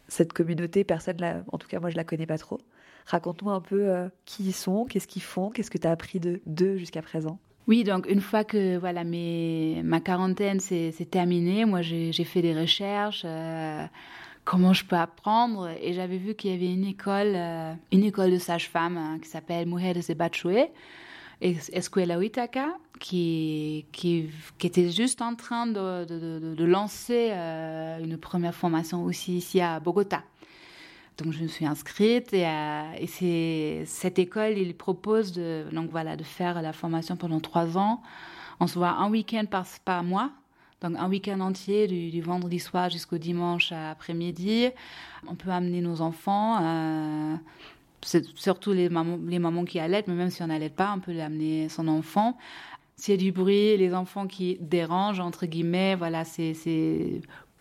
cette 0.09 0.33
communauté, 0.33 0.85
personne, 0.85 1.17
la, 1.19 1.45
en 1.53 1.59
tout 1.59 1.69
cas 1.69 1.81
moi 1.81 1.91
je 1.91 1.97
la 1.97 2.05
connais 2.05 2.27
pas 2.27 2.39
trop. 2.39 2.59
Raconte-moi 3.07 3.55
un 3.55 3.61
peu 3.61 3.89
euh, 3.89 4.09
qui 4.25 4.45
ils 4.45 4.53
sont, 4.53 4.85
qu'est-ce 4.85 5.09
qu'ils 5.09 5.23
font, 5.23 5.51
qu'est-ce 5.51 5.71
que 5.71 5.79
tu 5.79 5.87
as 5.87 5.91
appris 5.91 6.21
d'eux 6.21 6.77
jusqu'à 6.77 7.03
présent. 7.03 7.39
Oui, 7.69 7.85
donc 7.85 8.09
une 8.09 8.21
fois 8.21 8.43
que 8.45 8.77
voilà 8.77 9.05
ma 9.05 10.01
quarantaine 10.01 10.59
s'est 10.59 10.93
terminée, 11.11 11.65
moi 11.65 11.81
j'ai 11.81 12.25
fait 12.25 12.43
des 12.43 12.59
recherches. 12.59 13.25
comment 14.45 14.73
je 14.73 14.85
peux 14.85 14.97
apprendre 14.97 15.69
et 15.81 15.93
j'avais 15.93 16.19
vu 16.19 16.35
qu'il 16.35 16.51
y 16.51 16.55
avait 16.55 16.73
une 16.73 16.85
école, 16.85 17.37
une 17.93 18.03
école 18.03 18.33
de 18.33 18.39
sage-femme 18.39 18.97
hein, 18.97 19.19
qui 19.23 19.29
s'appelle 19.29 19.69
Mujeres 19.69 20.03
de 20.09 20.15
Bachué 20.15 20.71
Escuela 21.43 22.19
Uitaka, 22.19 22.69
qui, 23.01 23.87
qui, 23.93 24.31
qui, 24.59 24.67
était 24.67 24.91
juste 24.91 25.23
en 25.23 25.35
train 25.35 25.67
de, 25.67 26.05
de, 26.55 26.65
lancer 26.65 27.31
euh, 27.33 27.99
une 27.99 28.17
première 28.17 28.55
formation 28.55 29.03
aussi 29.05 29.39
ici 29.39 29.61
à 29.61 29.81
Bogota. 29.81 30.23
Donc 31.19 31.33
je 31.33 31.43
me 31.43 31.49
suis 31.49 31.67
inscrite 31.67 32.33
et, 32.33 32.47
euh, 32.47 33.83
cette 33.87 34.19
école, 34.19 34.57
il 34.57 34.75
propose 34.75 35.33
de, 35.33 35.67
donc 35.73 35.91
voilà, 35.91 36.17
de 36.17 36.23
faire 36.23 36.63
la 36.63 36.73
formation 36.73 37.17
pendant 37.17 37.41
trois 37.41 37.77
ans. 37.77 38.03
On 38.61 38.67
se 38.69 38.79
voit 38.79 38.91
un 38.91 39.11
week-end 39.11 39.45
par, 39.51 39.67
par 39.85 40.05
mois, 40.05 40.31
donc 40.81 40.97
un 40.97 41.09
week-end 41.09 41.41
entier, 41.41 41.89
du, 41.89 42.21
vendredi 42.23 42.61
soir 42.61 42.89
jusqu'au 42.89 43.19
dimanche 43.19 43.73
après-midi. 43.73 44.69
On 45.27 45.35
peut 45.35 45.51
amener 45.51 45.81
nos 45.81 46.01
enfants. 46.01 46.59
Euh, 46.63 47.37
c'est 48.05 48.25
surtout 48.37 48.73
les 48.73 48.89
mamans, 48.89 49.19
les 49.27 49.39
mamans 49.39 49.65
qui 49.65 49.79
allaitent, 49.79 50.09
mais 50.09 50.15
même 50.15 50.31
si 50.31 50.43
on 50.43 50.49
n'allait 50.49 50.71
pas, 50.71 50.93
on 50.97 51.01
peut 51.01 51.19
amener 51.21 51.69
son 51.69 51.89
enfant. 51.89 52.37
S'il 52.97 53.15
y 53.15 53.19
a 53.19 53.21
du 53.21 53.33
bruit, 53.33 53.77
les 53.77 53.95
enfants 53.95 54.27
qui 54.27 54.59
dérangent, 54.61 55.21
entre 55.21 55.47
guillemets, 55.47 55.95
voilà, 55.95 56.25
c'est, 56.25 56.53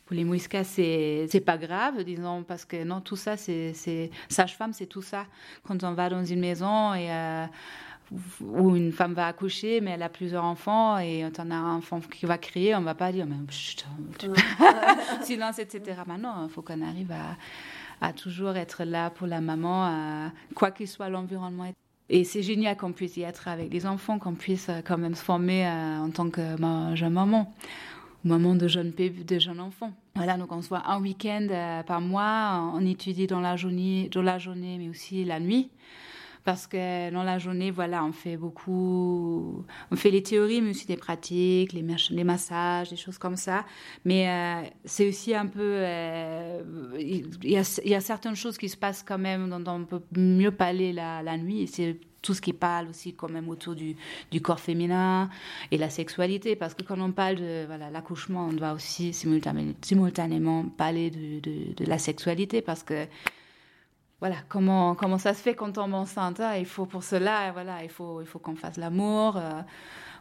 pour 0.05 0.15
les 0.15 0.23
mouiskas, 0.23 0.63
c'est, 0.63 1.27
c'est 1.29 1.39
pas 1.39 1.57
grave, 1.57 2.03
disons, 2.03 2.43
parce 2.43 2.65
que 2.65 2.83
non, 2.83 3.01
tout 3.01 3.15
ça, 3.15 3.37
c'est, 3.37 3.73
c'est 3.73 4.11
sage-femme, 4.29 4.73
c'est 4.73 4.85
tout 4.85 5.01
ça. 5.01 5.25
Quand 5.63 5.83
on 5.83 5.93
va 5.93 6.09
dans 6.09 6.23
une 6.23 6.39
maison 6.39 6.93
et 6.93 7.11
euh, 7.11 7.45
où 8.41 8.75
une 8.75 8.91
femme 8.91 9.13
va 9.13 9.27
accoucher, 9.27 9.79
mais 9.79 9.91
elle 9.91 10.03
a 10.03 10.09
plusieurs 10.09 10.43
enfants 10.43 10.97
et 10.99 11.25
on 11.25 11.51
a 11.51 11.55
un 11.55 11.75
enfant 11.77 11.99
qui 12.01 12.25
va 12.25 12.37
crier, 12.37 12.75
on 12.75 12.81
va 12.81 12.95
pas 12.95 13.11
dire, 13.11 13.25
mais 13.25 13.35
chut, 13.49 13.85
silence, 15.21 15.59
etc. 15.59 16.01
Maintenant, 16.05 16.45
il 16.47 16.51
faut 16.51 16.61
qu'on 16.61 16.81
arrive 16.81 17.11
à 17.11 17.37
à 18.01 18.13
toujours 18.13 18.57
être 18.57 18.83
là 18.83 19.09
pour 19.09 19.27
la 19.27 19.41
maman, 19.41 20.31
quoi 20.55 20.71
qu'il 20.71 20.87
soit 20.87 21.09
l'environnement. 21.09 21.71
Et 22.13 22.25
c'est 22.25 22.43
génial 22.43 22.75
qu'on 22.75 22.91
puisse 22.91 23.15
y 23.15 23.21
être 23.21 23.47
avec 23.47 23.71
les 23.71 23.85
enfants, 23.85 24.19
qu'on 24.19 24.33
puisse 24.33 24.67
euh, 24.67 24.81
quand 24.83 24.97
même 24.97 25.15
se 25.15 25.23
former 25.23 25.65
euh, 25.65 25.99
en 25.99 26.09
tant 26.09 26.29
que 26.29 26.41
jeune 26.93 27.13
maman 27.13 27.53
maman 28.23 28.53
de 28.53 28.67
jeunes 28.67 28.91
de 28.91 29.39
jeunes 29.39 29.61
enfants. 29.61 29.91
Voilà, 30.15 30.37
donc 30.37 30.51
on 30.51 30.61
se 30.61 30.69
voit 30.69 30.83
un 30.85 31.01
week-end 31.01 31.47
euh, 31.49 31.83
par 31.83 32.01
mois, 32.01 32.71
on 32.75 32.85
étudie 32.85 33.25
dans 33.27 33.39
la 33.39 33.55
journée, 33.55 34.09
dans 34.13 34.21
la 34.21 34.37
journée, 34.37 34.77
mais 34.77 34.89
aussi 34.89 35.23
la 35.23 35.39
nuit 35.39 35.71
parce 36.43 36.65
que 36.65 37.11
dans 37.11 37.23
la 37.23 37.37
journée, 37.37 37.69
voilà, 37.69 38.03
on 38.03 38.11
fait 38.11 38.35
beaucoup, 38.35 39.63
on 39.91 39.95
fait 39.95 40.09
les 40.09 40.23
théories, 40.23 40.61
mais 40.61 40.71
aussi 40.71 40.87
des 40.87 40.97
pratiques, 40.97 41.73
les, 41.73 42.23
massages, 42.23 42.89
des 42.89 42.95
choses 42.95 43.17
comme 43.17 43.35
ça. 43.35 43.65
Mais 44.05 44.27
euh, 44.27 44.67
c'est 44.83 45.07
aussi 45.07 45.35
un 45.35 45.45
peu, 45.45 45.59
euh, 45.61 46.61
il, 46.99 47.27
y 47.43 47.57
a, 47.95 48.01
certaines 48.01 48.35
choses 48.35 48.57
qui 48.57 48.69
se 48.69 48.77
passent 48.77 49.03
quand 49.03 49.19
même 49.19 49.49
dont 49.49 49.71
on 49.71 49.85
peut 49.85 50.01
mieux 50.17 50.51
parler 50.51 50.93
la, 50.93 51.37
nuit. 51.37 51.67
C'est 51.67 51.97
tout 52.23 52.33
ce 52.33 52.41
qui 52.41 52.53
parle 52.53 52.89
aussi 52.89 53.13
quand 53.13 53.29
même 53.29 53.49
autour 53.49 53.75
du, 53.75 53.95
corps 54.41 54.59
féminin 54.59 55.29
et 55.69 55.77
la 55.77 55.89
sexualité, 55.89 56.55
parce 56.55 56.73
que 56.73 56.83
quand 56.83 56.99
on 56.99 57.11
parle 57.11 57.35
de 57.35 57.65
voilà, 57.67 57.91
l'accouchement, 57.91 58.47
on 58.47 58.53
doit 58.53 58.73
aussi 58.73 59.13
simultanément, 59.13 60.65
parler 60.65 61.11
de, 61.11 61.39
de, 61.39 61.85
la 61.85 61.99
sexualité, 61.99 62.61
parce 62.61 62.83
que 62.83 63.05
voilà, 64.21 64.35
comment, 64.49 64.93
comment 64.93 65.17
ça 65.17 65.33
se 65.33 65.41
fait 65.41 65.55
quand 65.55 65.69
on 65.69 65.71
tombe 65.71 65.95
enceinte 65.95 66.39
hein, 66.39 66.55
Il 66.55 66.67
faut 66.67 66.85
pour 66.85 67.03
cela, 67.03 67.51
voilà, 67.51 67.83
il 67.83 67.89
faut, 67.89 68.21
il 68.21 68.27
faut 68.27 68.37
qu'on 68.37 68.55
fasse 68.55 68.77
l'amour. 68.77 69.35
Euh, 69.35 69.61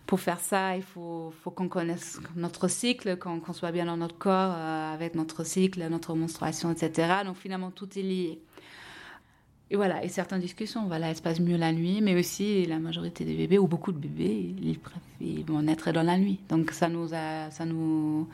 pour 0.06 0.20
faire 0.20 0.40
ça, 0.40 0.74
il 0.74 0.82
faut, 0.82 1.32
faut 1.44 1.50
qu'on 1.50 1.68
connaisse 1.68 2.18
notre 2.34 2.66
cycle, 2.66 3.18
qu'on 3.18 3.52
soit 3.52 3.70
bien 3.72 3.84
dans 3.84 3.98
notre 3.98 4.16
corps 4.16 4.54
euh, 4.56 4.94
avec 4.94 5.14
notre 5.14 5.44
cycle, 5.44 5.86
notre 5.88 6.14
menstruation, 6.14 6.72
etc. 6.72 7.18
Donc 7.26 7.36
finalement, 7.36 7.70
tout 7.70 7.86
est 7.98 8.02
lié. 8.02 8.40
Et 9.70 9.76
voilà, 9.76 10.02
et 10.02 10.08
certaines 10.08 10.40
discussions, 10.40 10.86
voilà, 10.86 11.10
elles 11.10 11.16
se 11.16 11.22
passent 11.22 11.38
mieux 11.38 11.58
la 11.58 11.70
nuit, 11.70 12.00
mais 12.00 12.18
aussi 12.18 12.64
la 12.64 12.78
majorité 12.78 13.24
des 13.24 13.36
bébés, 13.36 13.58
ou 13.58 13.68
beaucoup 13.68 13.92
de 13.92 13.98
bébés, 13.98 14.54
ils, 14.62 14.78
ils 15.20 15.44
vont 15.44 15.60
naître 15.60 15.92
dans 15.92 16.02
la 16.02 16.16
nuit. 16.16 16.40
Donc 16.48 16.70
ça 16.70 16.88
nous, 16.88 17.12
a, 17.12 17.50
ça 17.50 17.66
nous, 17.66 18.26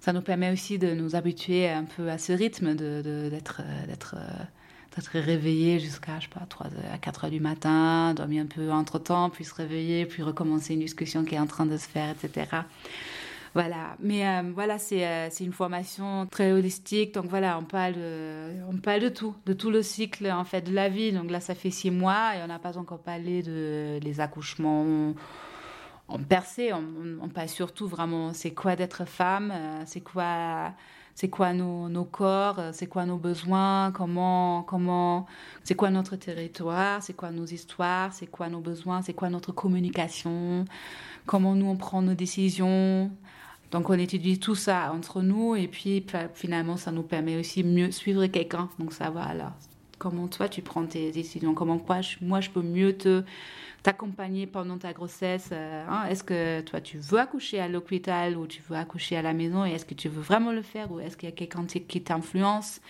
ça 0.00 0.12
nous 0.12 0.20
permet 0.20 0.52
aussi 0.52 0.78
de 0.78 0.92
nous 0.94 1.14
habituer 1.14 1.70
un 1.70 1.84
peu 1.84 2.10
à 2.10 2.18
ce 2.18 2.32
rythme, 2.32 2.74
d'être 2.74 3.62
de, 3.62 3.86
d'être 3.86 4.16
peut-être 4.96 5.24
réveiller 5.24 5.78
jusqu'à, 5.78 6.18
je 6.18 6.24
sais 6.24 6.30
pas, 6.32 6.46
3 6.48 6.68
à 6.92 6.98
4 6.98 7.24
heures 7.24 7.30
du 7.30 7.40
matin, 7.40 8.14
dormir 8.14 8.44
un 8.44 8.46
peu 8.46 8.70
entre 8.70 8.98
temps, 8.98 9.28
puis 9.28 9.44
se 9.44 9.54
réveiller, 9.54 10.06
puis 10.06 10.22
recommencer 10.22 10.74
une 10.74 10.80
discussion 10.80 11.24
qui 11.24 11.34
est 11.34 11.38
en 11.38 11.46
train 11.46 11.66
de 11.66 11.76
se 11.76 11.86
faire, 11.86 12.10
etc. 12.10 12.46
Voilà, 13.52 13.96
mais 14.00 14.26
euh, 14.26 14.42
voilà, 14.54 14.78
c'est 14.78 15.30
une 15.40 15.52
formation 15.52 16.26
très 16.26 16.52
holistique, 16.52 17.14
donc 17.14 17.26
voilà, 17.26 17.58
on 17.58 17.64
parle, 17.64 17.94
de, 17.94 18.50
on 18.70 18.76
parle 18.76 19.00
de 19.00 19.08
tout, 19.08 19.34
de 19.46 19.52
tout 19.52 19.70
le 19.70 19.82
cycle 19.82 20.30
en 20.30 20.44
fait 20.44 20.62
de 20.62 20.74
la 20.74 20.88
vie. 20.88 21.12
Donc 21.12 21.30
là, 21.30 21.40
ça 21.40 21.54
fait 21.54 21.70
six 21.70 21.90
mois 21.90 22.36
et 22.36 22.42
on 22.42 22.46
n'a 22.46 22.58
pas 22.58 22.76
encore 22.78 23.00
parlé 23.00 23.42
de 23.42 23.98
les 24.02 24.20
accouchements 24.20 25.14
en 26.08 26.18
percé. 26.18 26.72
On, 26.72 26.84
on 27.22 27.28
parle 27.28 27.48
surtout 27.48 27.86
vraiment, 27.86 28.32
c'est 28.34 28.52
quoi 28.52 28.76
d'être 28.76 29.06
femme, 29.06 29.52
c'est 29.86 30.02
quoi 30.02 30.72
c'est 31.16 31.30
quoi 31.30 31.54
nos, 31.54 32.04
corps, 32.04 32.60
c'est 32.72 32.86
quoi 32.86 33.06
nos 33.06 33.16
besoins, 33.16 33.90
comment, 33.92 34.62
comment, 34.64 35.24
c'est 35.64 35.74
quoi 35.74 35.90
notre 35.90 36.14
territoire, 36.16 37.02
c'est 37.02 37.14
quoi 37.14 37.30
nos 37.30 37.46
histoires, 37.46 38.12
c'est 38.12 38.26
quoi 38.26 38.50
nos 38.50 38.60
besoins, 38.60 39.00
c'est 39.00 39.14
quoi 39.14 39.30
notre 39.30 39.50
communication, 39.50 40.66
comment 41.24 41.54
nous 41.54 41.66
on 41.66 41.76
prend 41.76 42.02
nos 42.02 42.12
décisions. 42.12 43.10
Donc 43.70 43.88
on 43.88 43.94
étudie 43.94 44.38
tout 44.38 44.54
ça 44.54 44.92
entre 44.92 45.22
nous 45.22 45.56
et 45.56 45.68
puis 45.68 46.04
finalement 46.34 46.76
ça 46.76 46.92
nous 46.92 47.02
permet 47.02 47.38
aussi 47.40 47.64
mieux 47.64 47.90
suivre 47.92 48.26
quelqu'un. 48.26 48.68
Donc 48.78 48.92
ça 48.92 49.06
alors 49.06 49.52
comment 49.98 50.28
toi 50.28 50.48
tu 50.48 50.62
prends 50.62 50.84
tes 50.84 51.10
décisions, 51.10 51.54
comment 51.54 51.80
moi 52.20 52.40
je, 52.40 52.50
peux 52.50 52.62
mieux 52.62 52.96
te 52.96 53.22
t'accompagner 53.82 54.46
pendant 54.46 54.78
ta 54.78 54.92
grossesse. 54.92 55.50
Euh, 55.52 55.84
hein. 55.88 56.06
Est-ce 56.10 56.24
que 56.24 56.60
toi, 56.62 56.80
tu 56.80 56.98
veux 56.98 57.20
accoucher 57.20 57.60
à 57.60 57.68
l'hôpital 57.68 58.36
ou 58.36 58.48
tu 58.48 58.60
veux 58.68 58.76
accoucher 58.76 59.16
à 59.16 59.22
la 59.22 59.32
maison 59.32 59.64
et 59.64 59.70
est-ce 59.70 59.84
que 59.84 59.94
tu 59.94 60.08
veux 60.08 60.20
vraiment 60.20 60.50
le 60.50 60.62
faire 60.62 60.90
ou 60.90 60.98
est-ce 60.98 61.16
qu'il 61.16 61.28
y 61.28 61.32
a 61.32 61.34
quelqu'un 61.34 61.64
qui 61.64 62.02
t'influence 62.02 62.80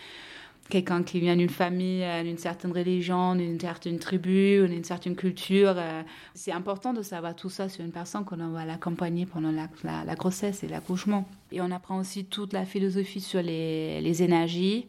Quelqu'un 0.71 1.05
qui 1.05 1.21
vient 1.21 1.37
d'une 1.37 1.51
famille, 1.51 2.03
euh, 2.03 2.25
d'une 2.25 2.39
certaine 2.39 2.73
religion, 2.73 3.37
d'une 3.37 3.61
certaine 3.61 3.99
tribu, 3.99 4.67
d'une 4.67 4.85
certaine 4.85 5.15
culture. 5.15 5.75
Euh. 5.77 6.03
C'est 6.35 6.51
important 6.51 6.93
de 6.93 7.03
savoir 7.03 7.37
tout 7.37 7.51
ça 7.51 7.69
sur 7.69 7.85
une 7.85 7.93
personne 7.93 8.25
qu'on 8.25 8.37
va 8.49 8.65
l'accompagner 8.65 9.27
pendant 9.27 9.53
la, 9.53 10.15
grossesse 10.17 10.65
et 10.65 10.67
l'accouchement. 10.67 11.29
Et 11.53 11.61
on 11.61 11.71
apprend 11.71 11.99
aussi 11.99 12.25
toute 12.25 12.53
la 12.55 12.65
philosophie 12.65 13.21
sur 13.21 13.43
les 13.43 14.23
énergies, 14.23 14.87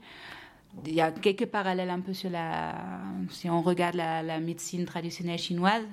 il 0.85 0.93
y 0.93 1.01
a 1.01 1.11
quelques 1.11 1.45
parallèles 1.45 1.89
un 1.89 1.99
peu 1.99 2.13
sur 2.13 2.29
la. 2.29 2.75
Si 3.29 3.49
on 3.49 3.61
regarde 3.61 3.95
la, 3.95 4.39
médecine 4.39 4.85
traditionnelle 4.85 5.39
chinoise, 5.39 5.83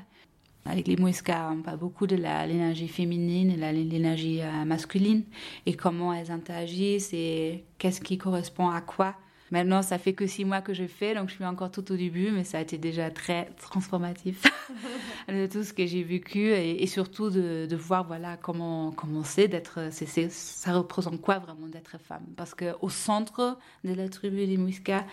avec 0.65 0.87
les 0.87 0.97
muisca, 0.97 1.51
on 1.53 1.63
parle 1.63 1.79
beaucoup 1.79 2.07
de 2.07 2.17
l'énergie 2.17 2.89
féminine 2.89 3.51
et 3.51 3.73
l'énergie 3.73 4.41
euh, 4.43 4.65
masculine 4.65 5.25
et 5.67 5.75
comment 5.75 6.13
elles 6.13 6.31
interagissent 6.31 7.13
et 7.13 7.65
qu'est-ce 7.79 8.01
qui 8.01 8.19
correspond 8.19 8.69
à 8.69 8.81
quoi. 8.81 9.15
Maintenant, 9.55 9.83
ça 9.83 9.99
fait 9.99 10.15
que 10.15 10.27
six 10.27 10.45
mois 10.45 10.63
que 10.63 10.75
je 10.75 10.85
fais, 10.85 11.15
donc 11.15 11.29
je 11.29 11.35
suis 11.37 11.45
encore 11.45 11.71
tout 11.71 11.93
au 11.93 11.97
début, 11.97 12.33
mais 12.33 12.43
ça 12.43 12.59
a 12.59 12.61
été 12.61 12.77
déjà 12.77 13.09
très 13.13 13.45
transformatif. 13.61 14.43
De 15.29 15.47
tout 15.47 15.63
ce 15.63 15.73
que 15.73 15.87
j'ai 15.87 16.03
vécu 16.03 16.51
et, 16.51 16.87
surtout 16.89 17.31
de, 17.31 17.77
voir 17.77 18.05
voilà 18.05 18.37
comment 18.37 18.93
c'est 19.23 19.47
d'être, 19.47 19.91
ça 20.31 20.73
représente 20.73 21.21
quoi 21.21 21.39
vraiment 21.39 21.69
d'être 21.69 21.99
femme? 22.01 22.25
Parce 22.37 22.55
que 22.55 22.75
au 22.81 22.91
centre 22.91 23.57
de 23.85 23.95
la 23.95 24.09
tribu 24.09 24.45
des 24.47 24.57
Muisca, 24.57 25.05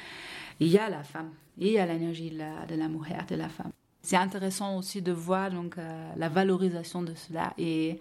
il 0.60 0.70
y 0.70 0.80
a 0.80 0.90
la 0.90 1.04
femme, 1.04 1.30
il 1.60 1.68
y 1.68 1.78
a 1.78 1.86
l'énergie 1.86 2.32
de 2.32 2.40
la, 2.40 2.66
de 2.66 2.76
la 2.76 2.88
de 2.88 3.36
la 3.36 3.48
femme. 3.48 3.72
C'est 4.02 4.18
intéressant 4.18 4.78
aussi 4.78 5.04
de 5.04 5.12
voir 5.12 5.52
donc 5.52 5.78
euh, 5.78 6.14
la 6.18 6.30
valorisation 6.30 7.04
de 7.04 7.14
cela. 7.14 7.54
Et 7.60 8.00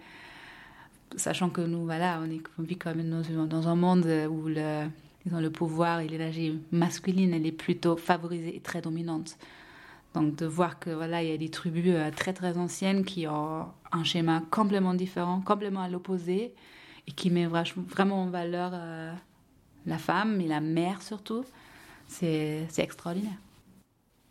sachant 1.15 1.49
que 1.49 1.61
nous 1.61 1.85
voilà 1.85 2.19
on, 2.57 2.63
vit 2.63 2.77
quand 2.77 2.95
même 2.95 3.21
dans 3.47 3.67
un 3.67 3.75
monde 3.75 4.07
où 4.29 4.47
le 4.47 4.87
ils 5.25 5.35
ont 5.35 5.39
le 5.39 5.51
pouvoir 5.51 5.99
et 5.99 6.07
l'énergie 6.07 6.59
masculine, 6.71 7.33
elle 7.33 7.45
est 7.45 7.51
plutôt 7.51 7.95
favorisée 7.95 8.55
et 8.55 8.59
très 8.59 8.81
dominante. 8.81 9.37
Donc 10.13 10.35
de 10.35 10.45
voir 10.45 10.79
que 10.79 10.89
voilà, 10.89 11.23
il 11.23 11.29
y 11.29 11.33
a 11.33 11.37
des 11.37 11.49
tribus 11.49 11.85
euh, 11.87 12.11
très 12.11 12.33
très 12.33 12.57
anciennes 12.57 13.05
qui 13.05 13.27
ont 13.27 13.67
un 13.91 14.03
schéma 14.03 14.43
complètement 14.51 14.93
différent, 14.93 15.41
complètement 15.41 15.81
à 15.81 15.89
l'opposé, 15.89 16.53
et 17.07 17.11
qui 17.11 17.29
met 17.29 17.45
vraiment 17.45 18.23
en 18.23 18.29
valeur 18.29 18.71
euh, 18.73 19.13
la 19.85 19.97
femme 19.97 20.41
et 20.41 20.47
la 20.47 20.59
mère 20.59 21.01
surtout, 21.01 21.43
c'est 22.07 22.67
extraordinaire. 22.77 23.37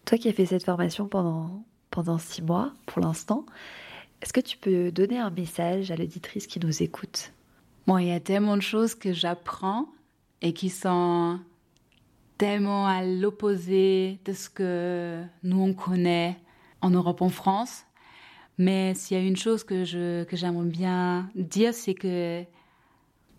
Toi 0.04 0.18
qui 0.18 0.28
as 0.28 0.32
fait 0.32 0.46
cette 0.46 0.64
formation 0.64 1.08
pendant, 1.08 1.64
pendant 1.90 2.18
six 2.18 2.42
mois 2.42 2.72
pour 2.86 3.00
l'instant, 3.00 3.46
est-ce 4.20 4.32
que 4.32 4.40
tu 4.40 4.58
peux 4.58 4.92
donner 4.92 5.18
un 5.18 5.30
message 5.30 5.90
à 5.90 5.96
l'auditrice 5.96 6.46
qui 6.46 6.60
nous 6.60 6.82
écoute? 6.82 7.32
Bon, 7.86 7.96
il 7.96 8.08
y 8.08 8.12
a 8.12 8.20
tellement 8.20 8.56
de 8.56 8.62
choses 8.62 8.94
que 8.94 9.14
j'apprends 9.14 9.88
et 10.42 10.52
qui 10.52 10.70
sont 10.70 11.38
tellement 12.38 12.86
à 12.86 13.04
l'opposé 13.04 14.18
de 14.24 14.32
ce 14.32 14.48
que 14.48 15.22
nous 15.42 15.60
on 15.60 15.74
connaît 15.74 16.38
en 16.80 16.90
Europe, 16.90 17.22
en 17.22 17.28
France. 17.28 17.84
Mais 18.58 18.94
s'il 18.94 19.16
y 19.16 19.20
a 19.20 19.22
une 19.22 19.36
chose 19.36 19.64
que 19.64 19.84
je 19.84 20.24
que 20.24 20.36
j'aimerais 20.36 20.66
bien 20.66 21.30
dire, 21.34 21.74
c'est 21.74 21.94
que 21.94 22.44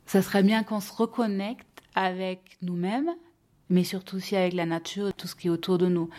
ça 0.05 0.21
serait 0.21 0.43
bien 0.43 0.63
qu'on 0.63 0.79
se 0.79 0.93
reconnecte 0.93 1.81
avec 1.95 2.57
nous-mêmes, 2.61 3.11
mais 3.69 3.83
surtout 3.83 4.17
aussi 4.17 4.35
avec 4.35 4.53
la 4.53 4.65
nature, 4.65 5.13
tout 5.13 5.27
ce 5.27 5.35
qui 5.35 5.47
est 5.47 5.49
autour 5.49 5.77
de 5.77 5.87
nous, 5.87 6.09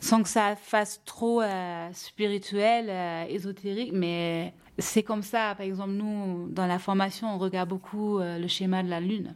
sans 0.00 0.22
que 0.22 0.28
ça 0.28 0.56
fasse 0.56 1.00
trop 1.04 1.40
euh, 1.42 1.88
spirituel, 1.92 2.86
euh, 2.88 3.24
ésotérique. 3.28 3.92
Mais 3.92 4.54
c'est 4.78 5.02
comme 5.02 5.22
ça. 5.22 5.54
Par 5.56 5.66
exemple, 5.66 5.92
nous, 5.92 6.48
dans 6.50 6.66
la 6.66 6.78
formation, 6.78 7.34
on 7.34 7.38
regarde 7.38 7.68
beaucoup 7.68 8.18
euh, 8.18 8.38
le 8.38 8.48
schéma 8.48 8.82
de 8.82 8.88
la 8.88 9.00
lune. 9.00 9.34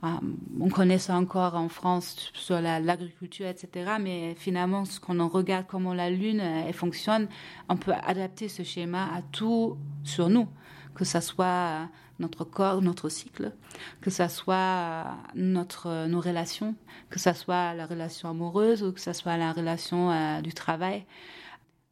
Ah, 0.00 0.20
on 0.60 0.68
connaît 0.68 0.98
ça 0.98 1.16
encore 1.16 1.56
en 1.56 1.68
France 1.68 2.30
sur 2.32 2.60
l'agriculture, 2.60 3.46
etc. 3.46 3.96
Mais 4.00 4.36
finalement, 4.36 4.84
quand 5.00 5.18
on 5.18 5.28
regarde 5.28 5.66
comment 5.66 5.92
la 5.92 6.08
Lune 6.08 6.38
elle 6.40 6.72
fonctionne, 6.72 7.26
on 7.68 7.76
peut 7.76 7.92
adapter 8.06 8.48
ce 8.48 8.62
schéma 8.62 9.08
à 9.12 9.22
tout 9.22 9.76
sur 10.04 10.28
nous, 10.28 10.46
que 10.94 11.04
ce 11.04 11.18
soit 11.20 11.88
notre 12.20 12.44
corps, 12.44 12.80
notre 12.80 13.08
cycle, 13.08 13.52
que 14.00 14.10
ce 14.10 14.28
soit 14.28 15.04
notre, 15.34 16.06
nos 16.06 16.20
relations, 16.20 16.76
que 17.10 17.18
ce 17.18 17.32
soit 17.32 17.74
la 17.74 17.86
relation 17.86 18.28
amoureuse 18.28 18.84
ou 18.84 18.92
que 18.92 19.00
ce 19.00 19.12
soit 19.12 19.36
la 19.36 19.52
relation 19.52 20.12
euh, 20.12 20.40
du 20.40 20.52
travail. 20.52 21.06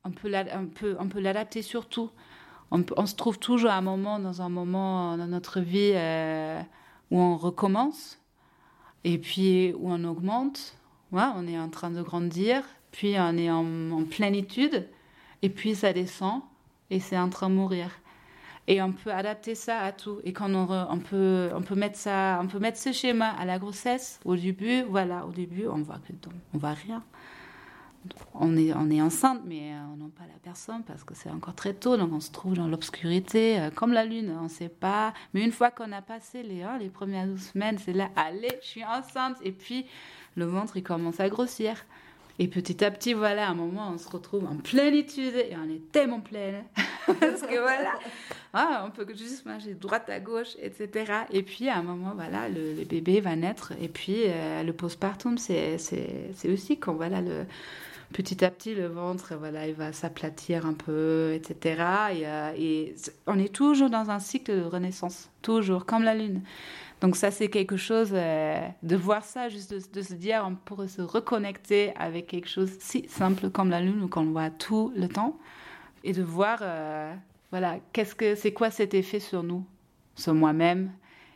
On 0.04 0.10
peut, 0.10 0.32
on 1.00 1.08
peut, 1.08 1.20
l'adapter 1.20 1.62
sur 1.62 1.88
tout. 1.88 2.10
On, 2.70 2.84
on, 2.96 3.06
se 3.06 3.16
trouve 3.16 3.40
toujours 3.40 3.70
à 3.70 3.76
un 3.76 3.80
moment, 3.80 4.20
dans 4.20 4.42
un 4.42 4.48
moment 4.48 5.16
dans 5.16 5.26
notre 5.26 5.58
vie, 5.58 5.92
euh, 5.94 6.60
où 7.10 7.20
on 7.20 7.36
recommence 7.36 8.18
et 9.04 9.18
puis 9.18 9.72
où 9.78 9.90
on 9.90 10.02
augmente. 10.04 10.76
on 11.12 11.46
est 11.46 11.58
en 11.58 11.68
train 11.68 11.90
de 11.90 12.02
grandir, 12.02 12.62
puis 12.90 13.14
on 13.18 13.36
est 13.36 13.50
en, 13.50 14.04
plénitude, 14.04 14.88
et 15.42 15.48
puis 15.48 15.74
ça 15.74 15.92
descend 15.92 16.42
et 16.90 17.00
c'est 17.00 17.18
en 17.18 17.28
train 17.28 17.48
de 17.48 17.54
mourir. 17.54 17.90
Et 18.68 18.82
on 18.82 18.92
peut 18.92 19.12
adapter 19.12 19.54
ça 19.54 19.78
à 19.78 19.92
tout. 19.92 20.18
Et 20.24 20.32
quand 20.32 20.52
on, 20.52 20.68
on, 20.90 20.98
peut, 20.98 21.50
on 21.54 21.62
peut 21.62 21.76
mettre 21.76 21.96
ça, 21.96 22.40
on 22.42 22.48
peut 22.48 22.58
mettre 22.58 22.78
ce 22.78 22.90
schéma 22.90 23.30
à 23.30 23.44
la 23.44 23.60
grossesse. 23.60 24.18
Au 24.24 24.34
début, 24.34 24.82
voilà, 24.82 25.24
au 25.24 25.30
début, 25.30 25.68
on 25.68 25.82
voit 25.82 25.98
que 25.98 26.12
on 26.52 26.58
voit 26.58 26.72
rien 26.72 27.04
on 28.34 28.56
est, 28.56 28.72
on 28.74 28.90
est 28.90 29.00
enceinte, 29.00 29.40
mais 29.44 29.72
euh, 29.72 29.78
on 29.92 29.96
n'a 29.96 30.10
pas 30.16 30.24
la 30.24 30.38
personne 30.42 30.82
parce 30.84 31.04
que 31.04 31.14
c'est 31.14 31.30
encore 31.30 31.54
très 31.54 31.74
tôt, 31.74 31.96
donc 31.96 32.12
on 32.12 32.20
se 32.20 32.30
trouve 32.30 32.54
dans 32.54 32.68
l'obscurité, 32.68 33.58
euh, 33.58 33.70
comme 33.70 33.92
la 33.92 34.04
lune, 34.04 34.34
on 34.38 34.44
ne 34.44 34.48
sait 34.48 34.68
pas. 34.68 35.12
Mais 35.34 35.42
une 35.42 35.52
fois 35.52 35.70
qu'on 35.70 35.92
a 35.92 36.02
passé 36.02 36.42
les, 36.42 36.62
hein, 36.62 36.78
les 36.78 36.88
premières 36.88 37.26
douze 37.26 37.50
semaines, 37.52 37.78
c'est 37.78 37.92
là, 37.92 38.10
allez, 38.16 38.52
je 38.62 38.66
suis 38.66 38.84
enceinte. 38.84 39.36
Et 39.42 39.52
puis, 39.52 39.86
le 40.36 40.44
ventre, 40.44 40.76
il 40.76 40.82
commence 40.82 41.20
à 41.20 41.28
grossir. 41.28 41.84
Et 42.38 42.48
petit 42.48 42.84
à 42.84 42.90
petit, 42.90 43.14
voilà, 43.14 43.48
à 43.48 43.50
un 43.50 43.54
moment, 43.54 43.90
on 43.94 43.98
se 43.98 44.08
retrouve 44.08 44.44
en 44.44 44.56
plénitude 44.56 45.34
et 45.34 45.56
on 45.56 45.70
est 45.70 45.90
tellement 45.90 46.20
pleine. 46.20 46.64
parce 47.06 47.40
que 47.42 47.58
voilà, 47.58 47.92
ah, 48.52 48.84
on 48.86 48.90
peut 48.90 49.06
juste 49.14 49.46
marcher 49.46 49.72
droite 49.72 50.10
à 50.10 50.20
gauche, 50.20 50.56
etc. 50.60 51.12
Et 51.30 51.42
puis, 51.42 51.68
à 51.68 51.78
un 51.78 51.82
moment, 51.82 52.12
voilà, 52.14 52.48
le, 52.50 52.84
bébé 52.84 53.20
va 53.20 53.36
naître. 53.36 53.72
Et 53.80 53.88
puis, 53.88 54.24
euh, 54.26 54.62
le 54.62 54.72
postpartum, 54.74 55.38
c'est 55.38 55.78
aussi 56.44 56.78
quand, 56.78 56.94
voilà, 56.94 57.22
le 57.22 57.46
petit 58.12 58.44
à 58.44 58.50
petit, 58.50 58.74
le 58.74 58.86
ventre, 58.86 59.34
voilà, 59.38 59.66
il 59.66 59.74
va 59.74 59.92
s'aplatir 59.92 60.66
un 60.66 60.74
peu, 60.74 61.32
etc. 61.34 61.82
Euh, 62.24 62.52
et, 62.56 62.94
on 63.26 63.38
est 63.38 63.52
toujours 63.52 63.90
dans 63.90 64.10
un 64.10 64.18
cycle 64.18 64.56
de 64.56 64.62
renaissance, 64.62 65.30
toujours, 65.42 65.86
comme 65.86 66.02
la 66.02 66.14
lune. 66.14 66.42
Donc 67.00 67.16
ça, 67.16 67.30
c'est 67.30 67.48
quelque 67.48 67.76
chose 67.76 68.10
euh, 68.12 68.66
de 68.82 68.96
voir 68.96 69.22
ça, 69.22 69.48
juste 69.48 69.74
de, 69.92 70.02
se 70.02 70.14
dire, 70.14 70.44
on 70.46 70.54
pourrait 70.54 70.88
se 70.88 71.02
reconnecter 71.02 71.94
avec 71.96 72.28
quelque 72.28 72.48
chose 72.48 72.70
si 72.78 73.06
simple 73.08 73.50
comme 73.50 73.70
la 73.70 73.80
lune, 73.80 74.08
qu'on 74.08 74.26
voit 74.26 74.50
tout 74.50 74.92
le 74.96 75.08
temps, 75.08 75.38
et 76.04 76.12
de 76.12 76.22
voir, 76.22 76.60
euh, 76.62 77.12
voilà, 77.50 77.78
qu'est-ce 77.92 78.14
que 78.14 78.34
c'est 78.34 78.52
quoi 78.52 78.70
cet 78.70 78.94
effet 78.94 79.20
sur 79.20 79.42
nous, 79.42 79.64
sur 80.14 80.32
moi-même, 80.32 80.90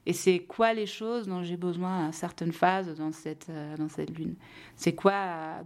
et 0.06 0.12
c'est 0.12 0.40
quoi 0.40 0.72
les 0.72 0.86
choses 0.86 1.28
dont 1.28 1.42
j'ai 1.42 1.56
besoin 1.56 2.08
à 2.08 2.12
certaines 2.12 2.52
phases 2.52 2.94
dans 2.96 3.12
cette, 3.12 3.48
euh, 3.50 3.76
dans 3.76 3.88
cette 3.88 4.16
lune? 4.16 4.34
C'est 4.76 4.94
quoi, 4.94 5.62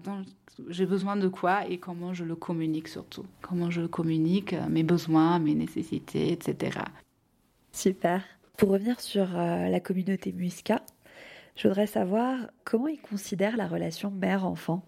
j'ai 0.68 0.86
besoin 0.86 1.16
de 1.16 1.28
quoi 1.28 1.66
et 1.68 1.78
comment 1.78 2.12
je 2.12 2.24
le 2.24 2.34
communique 2.34 2.88
surtout? 2.88 3.24
Comment 3.42 3.70
je 3.70 3.80
le 3.80 3.88
communique, 3.88 4.52
euh, 4.52 4.68
mes 4.68 4.82
besoins, 4.82 5.38
mes 5.38 5.54
nécessités, 5.54 6.32
etc. 6.32 6.80
Super. 7.72 8.22
Pour 8.56 8.70
revenir 8.70 9.00
sur 9.00 9.36
euh, 9.36 9.68
la 9.68 9.80
communauté 9.80 10.32
Musca, 10.32 10.82
Je 11.56 11.68
voudrais 11.68 11.86
savoir 11.86 12.38
comment 12.64 12.88
ils 12.88 13.00
considèrent 13.00 13.56
la 13.56 13.68
relation 13.68 14.10
mère-enfant? 14.10 14.82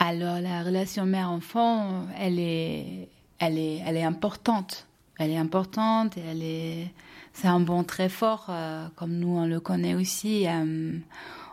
Alors 0.00 0.40
la 0.40 0.62
relation 0.62 1.06
mère-enfant, 1.06 2.06
elle 2.18 2.38
est, 2.38 3.08
elle 3.38 3.58
est, 3.58 3.80
elle 3.86 3.96
est 3.96 4.04
importante. 4.04 4.88
Elle 5.18 5.30
est 5.30 5.36
importante 5.36 6.16
et 6.16 6.20
elle 6.20 6.42
est, 6.42 6.92
c'est 7.38 7.46
un 7.46 7.60
bond 7.60 7.84
très 7.84 8.08
fort, 8.08 8.46
euh, 8.48 8.88
comme 8.96 9.12
nous 9.12 9.28
on 9.28 9.46
le 9.46 9.60
connaît 9.60 9.94
aussi 9.94 10.48
euh, 10.48 10.98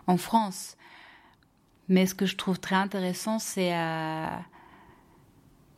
en 0.08 0.17
France. 0.17 0.78
Mais 1.89 2.08
ce 2.08 2.15
que 2.15 2.26
je 2.26 2.36
trouve 2.36 2.60
très 2.60 2.76
intéressant, 2.76 3.38
c'est 3.38 3.76
euh, 3.76 4.26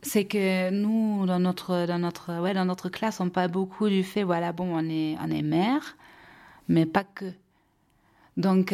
c'est 0.00 0.24
que 0.24 0.70
nous 0.70 1.26
dans 1.26 1.38
notre 1.38 1.84
dans 1.84 1.98
notre 1.98 2.40
ouais 2.40 2.54
dans 2.54 2.64
notre 2.64 2.88
classe, 2.88 3.20
on 3.20 3.28
parle 3.28 3.50
beaucoup 3.50 3.90
du 3.90 4.02
fait 4.02 4.22
voilà 4.22 4.52
bon 4.52 4.74
on 4.74 4.88
est 4.88 5.18
on 5.20 5.30
est 5.30 5.42
mère, 5.42 5.98
mais 6.68 6.86
pas 6.86 7.04
que. 7.04 7.30
Donc 8.38 8.72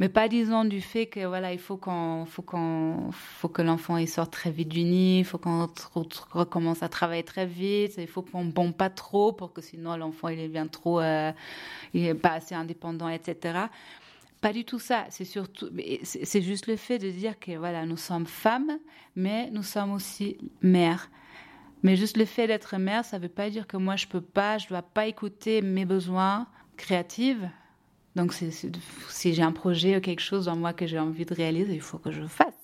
mais 0.00 0.08
pas 0.08 0.28
disons 0.28 0.64
du 0.64 0.80
fait 0.80 1.06
que 1.06 1.24
voilà 1.26 1.52
il 1.52 1.58
faut 1.58 1.76
qu'on 1.76 2.24
faut 2.24 2.42
qu'on 2.42 3.12
faut 3.12 3.48
que 3.48 3.62
l'enfant 3.62 3.98
il 3.98 4.08
sorte 4.08 4.32
très 4.32 4.50
vite 4.50 4.70
du 4.70 4.82
nid 4.82 5.20
il 5.20 5.24
faut 5.24 5.38
qu'on 5.38 5.68
recommence 6.32 6.82
à 6.82 6.88
travailler 6.88 7.22
très 7.22 7.46
vite 7.46 7.92
il 7.98 8.08
faut 8.08 8.22
qu'on 8.22 8.46
bombe 8.46 8.74
pas 8.74 8.90
trop 8.90 9.32
pour 9.32 9.52
que 9.52 9.60
sinon 9.60 9.96
l'enfant 9.96 10.28
il 10.28 10.38
devient 10.38 10.66
trop 10.72 11.00
euh, 11.00 11.30
il 11.92 12.06
est 12.06 12.14
pas 12.14 12.32
assez 12.32 12.54
indépendant 12.54 13.08
etc 13.08 13.66
pas 14.40 14.54
du 14.54 14.64
tout 14.64 14.78
ça. 14.78 15.04
C'est 15.10 15.26
surtout 15.26 15.68
c'est 16.02 16.40
juste 16.40 16.66
le 16.66 16.76
fait 16.76 16.98
de 16.98 17.10
dire 17.10 17.38
que 17.38 17.58
voilà 17.58 17.84
nous 17.84 17.98
sommes 17.98 18.26
femmes 18.26 18.78
mais 19.14 19.50
nous 19.50 19.62
sommes 19.62 19.92
aussi 19.92 20.38
mères. 20.62 21.10
Mais 21.82 21.96
juste 21.96 22.16
le 22.16 22.24
fait 22.24 22.46
d'être 22.46 22.78
mère 22.78 23.04
ça 23.04 23.18
veut 23.18 23.28
pas 23.28 23.50
dire 23.50 23.66
que 23.66 23.76
moi 23.76 23.96
je 23.96 24.06
peux 24.06 24.22
pas 24.22 24.56
je 24.56 24.66
dois 24.68 24.82
pas 24.82 25.06
écouter 25.06 25.60
mes 25.60 25.84
besoins 25.84 26.46
créatifs 26.78 27.36
donc, 28.16 28.32
si 28.32 29.34
j'ai 29.34 29.42
un 29.42 29.52
projet 29.52 29.96
ou 29.96 30.00
quelque 30.00 30.20
chose 30.20 30.48
en 30.48 30.56
moi 30.56 30.72
que 30.72 30.86
j'ai 30.86 30.98
envie 30.98 31.24
de 31.24 31.34
réaliser, 31.34 31.74
il 31.74 31.80
faut 31.80 31.98
que 31.98 32.10
je 32.10 32.22
fasse. 32.24 32.54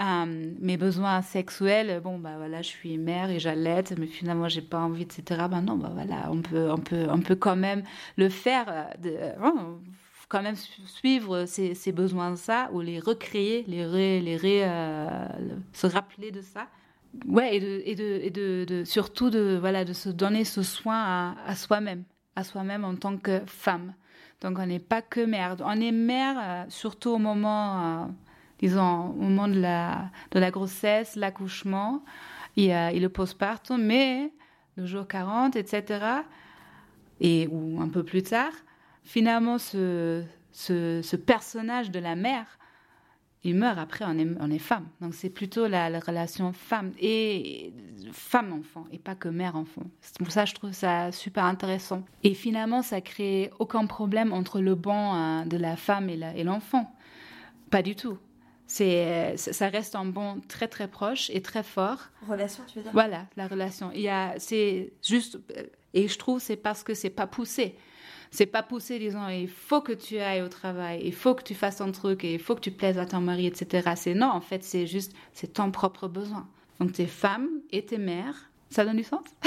Euh, 0.00 0.52
mes 0.58 0.76
besoins 0.76 1.22
sexuels, 1.22 2.00
bon, 2.02 2.18
bah 2.18 2.36
voilà, 2.36 2.62
je 2.62 2.68
suis 2.68 2.98
mère 2.98 3.30
et 3.30 3.38
j'allaite, 3.38 3.94
mais 3.96 4.06
finalement, 4.06 4.48
j'ai 4.48 4.60
pas 4.60 4.80
envie, 4.80 5.02
etc. 5.02 5.46
Ben 5.48 5.62
non, 5.62 5.76
bah 5.76 5.90
voilà, 5.94 6.28
on 6.30 6.42
peut, 6.42 6.68
on 6.70 6.78
peut, 6.78 7.06
on 7.08 7.20
peut 7.20 7.36
quand 7.36 7.54
même 7.56 7.84
le 8.16 8.28
faire, 8.28 8.66
euh, 8.68 8.84
de, 9.00 9.16
hein, 9.40 9.78
quand 10.28 10.42
même 10.42 10.56
suivre 10.56 11.44
ces, 11.46 11.74
ces 11.74 11.92
besoins 11.92 12.34
ça 12.34 12.70
ou 12.72 12.80
les 12.80 12.98
recréer, 12.98 13.64
les 13.68 13.86
ré, 13.86 14.62
euh, 14.64 15.28
se 15.72 15.86
rappeler 15.86 16.32
de 16.32 16.40
ça. 16.40 16.66
Ouais, 17.26 17.56
et, 17.56 17.60
de, 17.60 17.82
et, 17.84 17.94
de, 17.94 18.20
et 18.24 18.30
de, 18.66 18.84
surtout 18.84 19.30
de, 19.30 19.56
voilà, 19.60 19.84
de 19.84 19.92
se 19.92 20.08
donner 20.08 20.44
ce 20.44 20.64
soin 20.64 21.36
à 21.46 21.54
soi-même, 21.54 22.02
à 22.34 22.42
soi-même 22.42 22.84
en 22.84 22.96
tant 22.96 23.16
que 23.16 23.40
femme. 23.46 23.94
Donc 24.40 24.58
on 24.58 24.66
n'est 24.66 24.78
pas 24.78 25.02
que 25.02 25.24
mère. 25.24 25.56
On 25.60 25.80
est 25.80 25.92
mère 25.92 26.36
euh, 26.38 26.64
surtout 26.68 27.10
au 27.10 27.18
moment, 27.18 28.02
euh, 28.02 28.06
disons, 28.58 29.10
au 29.10 29.22
moment 29.22 29.48
de 29.48 29.60
la, 29.60 30.10
de 30.32 30.38
la 30.38 30.50
grossesse, 30.50 31.16
l'accouchement 31.16 32.04
et, 32.56 32.68
et, 32.68 33.00
le 33.00 33.08
postpartum, 33.08 33.82
mais 33.82 34.32
le 34.76 34.86
jour 34.86 35.08
40, 35.08 35.56
etc., 35.56 36.04
et, 37.20 37.48
ou 37.50 37.80
un 37.80 37.88
peu 37.88 38.02
plus 38.02 38.22
tard, 38.22 38.52
finalement, 39.02 39.58
ce, 39.58 40.22
ce 40.52 41.16
personnage 41.16 41.90
de 41.90 41.98
la 41.98 42.14
mère 42.14 42.58
il 43.44 43.54
meurt 43.54 43.78
après, 43.78 44.06
on 44.08 44.18
est, 44.18 44.26
on 44.40 44.50
est 44.50 44.58
femme. 44.58 44.88
Donc 45.02 45.14
c'est 45.14 45.28
plutôt 45.28 45.66
la, 45.68 46.00
relation 46.00 46.52
femme 46.52 46.92
et 46.98 47.74
femme-enfant 48.12 48.86
et 48.90 48.98
pas 48.98 49.14
que 49.14 49.28
mère-enfant. 49.28 49.82
Pour 50.18 50.30
ça, 50.30 50.46
je 50.46 50.54
trouve 50.54 50.72
ça 50.72 51.12
super 51.12 51.44
intéressant. 51.44 52.04
Et 52.22 52.32
finalement, 52.32 52.80
ça 52.80 53.02
crée 53.02 53.50
aucun 53.58 53.86
problème 53.86 54.32
entre 54.32 54.60
le 54.60 54.74
bon 54.74 55.14
euh, 55.14 55.44
de 55.44 55.58
la 55.58 55.76
femme 55.76 56.08
et 56.08 56.44
l'enfant. 56.44 56.90
pas 57.70 57.82
du 57.82 57.94
tout. 57.94 58.18
C'est, 58.66 59.36
ça 59.36 59.68
reste 59.68 59.94
un 59.94 60.06
bon 60.06 60.40
très 60.48 60.68
très 60.68 60.88
proche 60.88 61.28
et 61.28 61.42
très 61.42 61.62
fort. 61.62 61.98
Relation, 62.26 62.64
tu 62.66 62.78
veux 62.78 62.82
dire? 62.82 62.92
Voilà, 62.92 63.26
la 63.36 63.46
relation. 63.46 63.90
Il 63.94 64.00
y 64.00 64.08
a, 64.08 64.34
c'est 64.38 64.94
juste, 65.06 65.38
et 65.92 66.08
je 66.08 66.18
trouve 66.18 66.40
c'est 66.40 66.56
parce 66.56 66.82
que 66.82 66.94
c'est 66.94 67.10
pas 67.10 67.26
poussé. 67.26 67.76
C'est 68.30 68.46
pas 68.46 68.62
pousser 68.62 68.98
disant 68.98 69.28
il 69.28 69.48
faut 69.48 69.80
que 69.80 69.92
tu 69.92 70.18
ailles 70.18 70.42
au 70.42 70.48
travail, 70.48 71.02
il 71.04 71.14
faut 71.14 71.34
que 71.34 71.42
tu 71.42 71.54
fasses 71.54 71.76
ton 71.76 71.92
truc, 71.92 72.24
et 72.24 72.34
il 72.34 72.40
faut 72.40 72.54
que 72.54 72.60
tu 72.60 72.70
plaises 72.70 72.98
à 72.98 73.06
ton 73.06 73.20
mari, 73.20 73.46
etc. 73.46 73.92
C'est 73.96 74.14
non, 74.14 74.28
en 74.28 74.40
fait, 74.40 74.64
c'est 74.64 74.86
juste, 74.86 75.12
c'est 75.32 75.52
ton 75.54 75.70
propre 75.70 76.08
besoin. 76.08 76.48
Donc, 76.80 76.92
t'es 76.92 77.06
femme 77.06 77.48
et 77.70 77.84
t'es 77.84 77.98
mère. 77.98 78.50
Ça 78.70 78.84
donne 78.84 78.96
du 78.96 79.04
sens? 79.04 79.24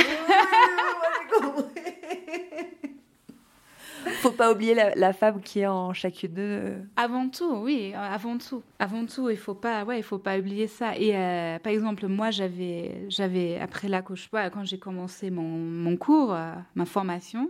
Faut 4.22 4.32
pas 4.32 4.52
oublier 4.52 4.74
la, 4.74 5.14
femme 5.14 5.42
qui 5.42 5.60
est 5.60 5.68
en 5.68 5.94
chacune 5.94 6.34
d'eux. 6.34 6.76
Avant 6.96 7.30
tout, 7.30 7.58
oui, 7.58 7.94
avant 7.94 8.38
tout, 8.38 8.64
avant 8.80 9.06
tout, 9.06 9.30
il 9.30 9.38
faut 9.38 9.54
pas, 9.54 9.84
ouais, 9.84 10.00
il 10.00 10.04
faut 10.04 10.18
pas 10.18 10.38
oublier 10.40 10.68
ça. 10.68 10.98
Et 10.98 11.16
euh, 11.16 11.60
par 11.60 11.72
exemple, 11.72 12.08
moi, 12.08 12.32
j'avais, 12.32 13.06
j'avais 13.10 13.60
après 13.60 13.88
l'accouchement, 13.88 14.50
quand 14.52 14.64
j'ai 14.64 14.80
commencé 14.80 15.30
mon, 15.30 15.44
mon 15.44 15.98
cours, 15.98 16.34
euh, 16.34 16.54
ma 16.76 16.86
formation, 16.86 17.50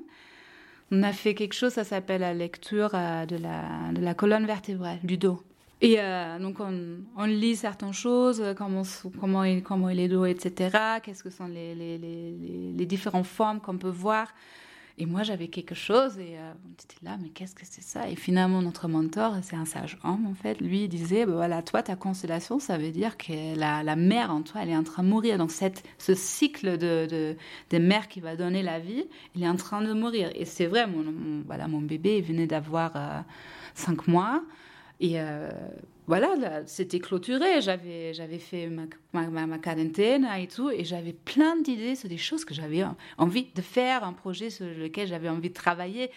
on 0.92 1.04
a 1.04 1.14
fait 1.14 1.34
quelque 1.34 1.54
chose, 1.54 1.74
ça 1.74 1.84
s'appelle 1.84 2.22
la 2.22 2.34
lecture 2.34 2.92
euh, 2.94 3.26
de, 3.26 3.38
la, 3.38 4.14
colonne 4.14 4.46
vertébrale, 4.46 5.00
du 5.04 5.18
dos. 5.18 5.42
Et 5.82 5.98
euh, 6.00 6.40
donc, 6.40 6.58
on, 6.60 7.26
lit 7.26 7.56
certaines 7.56 7.94
choses, 7.94 8.44
comment, 8.58 8.82
comment, 9.20 9.44
il, 9.44 9.62
comment 9.62 9.90
il 9.90 10.00
est 10.00 10.08
dos, 10.08 10.26
etc. 10.26 10.78
Qu'est-ce 11.04 11.24
que 11.24 11.30
sont 11.30 11.48
les, 11.48 11.76
les, 11.76 11.98
les, 11.98 12.74
les 12.76 12.86
différentes 12.86 13.28
formes 13.28 13.60
qu'on 13.60 13.78
peut 13.78 13.90
voir. 13.90 14.28
Et 15.00 15.06
moi, 15.06 15.22
j'avais 15.22 15.48
quelque 15.48 15.76
chose 15.76 16.18
et 16.18 16.38
euh, 16.40 16.52
on 16.66 16.74
était 16.74 16.98
là, 17.04 17.18
mais 17.22 17.30
qu'est-ce 17.30 17.54
que 17.54 17.66
c'est 17.70 17.84
ça? 17.84 18.10
Et 18.10 18.16
finalement, 18.16 18.64
notre 18.64 18.88
mentor, 18.88 19.36
c'est 19.44 19.56
un 19.56 19.66
sage 19.66 20.00
homme, 20.04 20.26
en 20.26 20.34
fait, 20.34 20.60
lui 20.60 20.88
disait, 20.88 21.28
bah, 21.28 21.34
voilà, 21.34 21.62
toi, 21.62 21.84
ta 21.84 21.96
constellation, 21.96 22.58
ça 22.58 22.80
veut 22.80 22.90
dire 22.90 23.16
que 23.16 23.56
la, 23.56 23.84
la 23.84 23.96
mère 23.96 24.32
en 24.32 24.42
toi, 24.42 24.62
elle 24.64 24.70
est 24.70 24.76
en 24.76 24.84
train 24.84 25.04
de 25.04 25.10
mourir. 25.10 25.38
Donc, 25.38 25.52
cette, 25.52 25.84
ce 26.00 26.16
cycle 26.16 26.80
de, 26.80 27.06
de, 27.06 27.36
de 27.70 27.78
mère 27.78 28.08
qui 28.08 28.22
va 28.22 28.36
donner 28.36 28.64
la 28.64 28.80
vie, 28.80 29.06
il 29.36 29.44
est 29.44 29.48
en 29.48 29.56
train 29.56 29.84
de 29.84 29.94
mourir. 29.94 30.32
Et 30.34 30.46
c'est 30.46 30.66
vrai, 30.66 30.88
mon, 30.88 31.44
voilà, 31.46 31.68
mon 31.68 31.82
bébé, 31.82 32.20
venait 32.22 32.48
d'avoir 32.48 32.94
euh, 32.96 33.20
cinq 33.76 34.08
mois. 34.08 34.44
Et 35.00 35.20
euh, 35.20 35.50
voilà, 36.08 36.66
c'était 36.66 37.00
clôturé. 37.00 37.62
J'avais, 37.62 38.14
j'avais 38.14 38.40
fait 38.40 38.68
ma, 38.68 38.86
ma, 39.14 39.46
ma, 39.46 39.58
quarantaine 39.60 40.28
et 40.38 40.48
tout, 40.48 40.70
et 40.70 40.84
j'avais 40.84 41.14
plein 41.14 41.58
d'idées 41.58 41.96
sur 41.96 42.10
des 42.10 42.18
choses 42.18 42.46
que 42.46 42.54
j'avais 42.54 42.84
envie 43.18 43.48
de 43.54 43.62
faire, 43.62 44.04
un 44.04 44.14
projet 44.14 44.50
sur 44.50 44.66
lequel 44.66 45.08
j'avais 45.08 45.30
envie 45.30 45.50
de 45.50 45.54
travailler. 45.54 46.12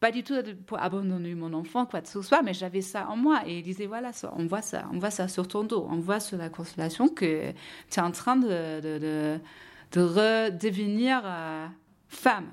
Pas 0.00 0.12
du 0.12 0.22
tout 0.22 0.34
pour 0.66 0.80
abandonner 0.80 1.34
mon 1.34 1.52
enfant, 1.52 1.84
quoi 1.84 2.00
que 2.00 2.08
ce 2.08 2.22
soit, 2.22 2.42
mais 2.42 2.54
j'avais 2.54 2.82
ça 2.82 3.08
en 3.08 3.16
moi. 3.16 3.42
Et 3.46 3.58
il 3.58 3.62
disait, 3.62 3.86
voilà, 3.86 4.12
on 4.36 4.46
voit 4.46 4.62
ça, 4.62 4.88
on 4.92 4.98
voit 4.98 5.10
ça 5.10 5.26
sur 5.26 5.48
ton 5.48 5.64
dos, 5.64 5.86
on 5.90 5.96
voit 5.96 6.20
sur 6.20 6.38
la 6.38 6.48
constellation 6.48 7.08
que 7.08 7.50
tu 7.90 7.98
es 7.98 8.02
en 8.02 8.12
train 8.12 8.36
de, 8.36 8.80
de, 8.80 8.98
de, 8.98 9.38
de 9.92 10.00
redevenir 10.00 11.20
euh, 11.24 11.66
femme 12.08 12.46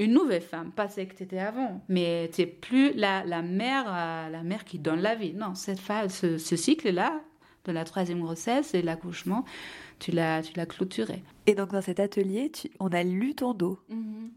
une 0.00 0.14
nouvelle 0.14 0.42
femme, 0.42 0.72
pas 0.72 0.88
celle 0.88 1.08
que 1.08 1.14
tu 1.14 1.24
étais 1.24 1.38
avant, 1.38 1.82
mais 1.88 2.30
tu 2.32 2.40
n'es 2.40 2.46
plus 2.46 2.92
la, 2.94 3.22
la 3.24 3.42
mère 3.42 3.84
euh, 3.86 4.30
la 4.30 4.42
mère 4.42 4.64
qui 4.64 4.78
donne 4.78 5.00
la 5.00 5.14
vie. 5.14 5.34
Non, 5.34 5.54
cette 5.54 5.78
phase, 5.78 6.14
ce, 6.14 6.56
cycle-là, 6.56 7.20
de 7.66 7.72
la 7.72 7.84
troisième 7.84 8.20
grossesse 8.20 8.72
et 8.72 8.80
l'accouchement, 8.80 9.44
tu 9.98 10.10
l'as, 10.10 10.42
tu 10.42 10.54
l'as 10.56 10.64
clôturé. 10.64 11.22
Et 11.46 11.54
donc 11.54 11.72
dans 11.72 11.82
cet 11.82 12.00
atelier, 12.00 12.50
tu, 12.50 12.70
on 12.80 12.88
a 12.88 13.02
lu 13.02 13.34
ton 13.34 13.52
dos. 13.52 13.78
Mm-hmm. 13.90 14.30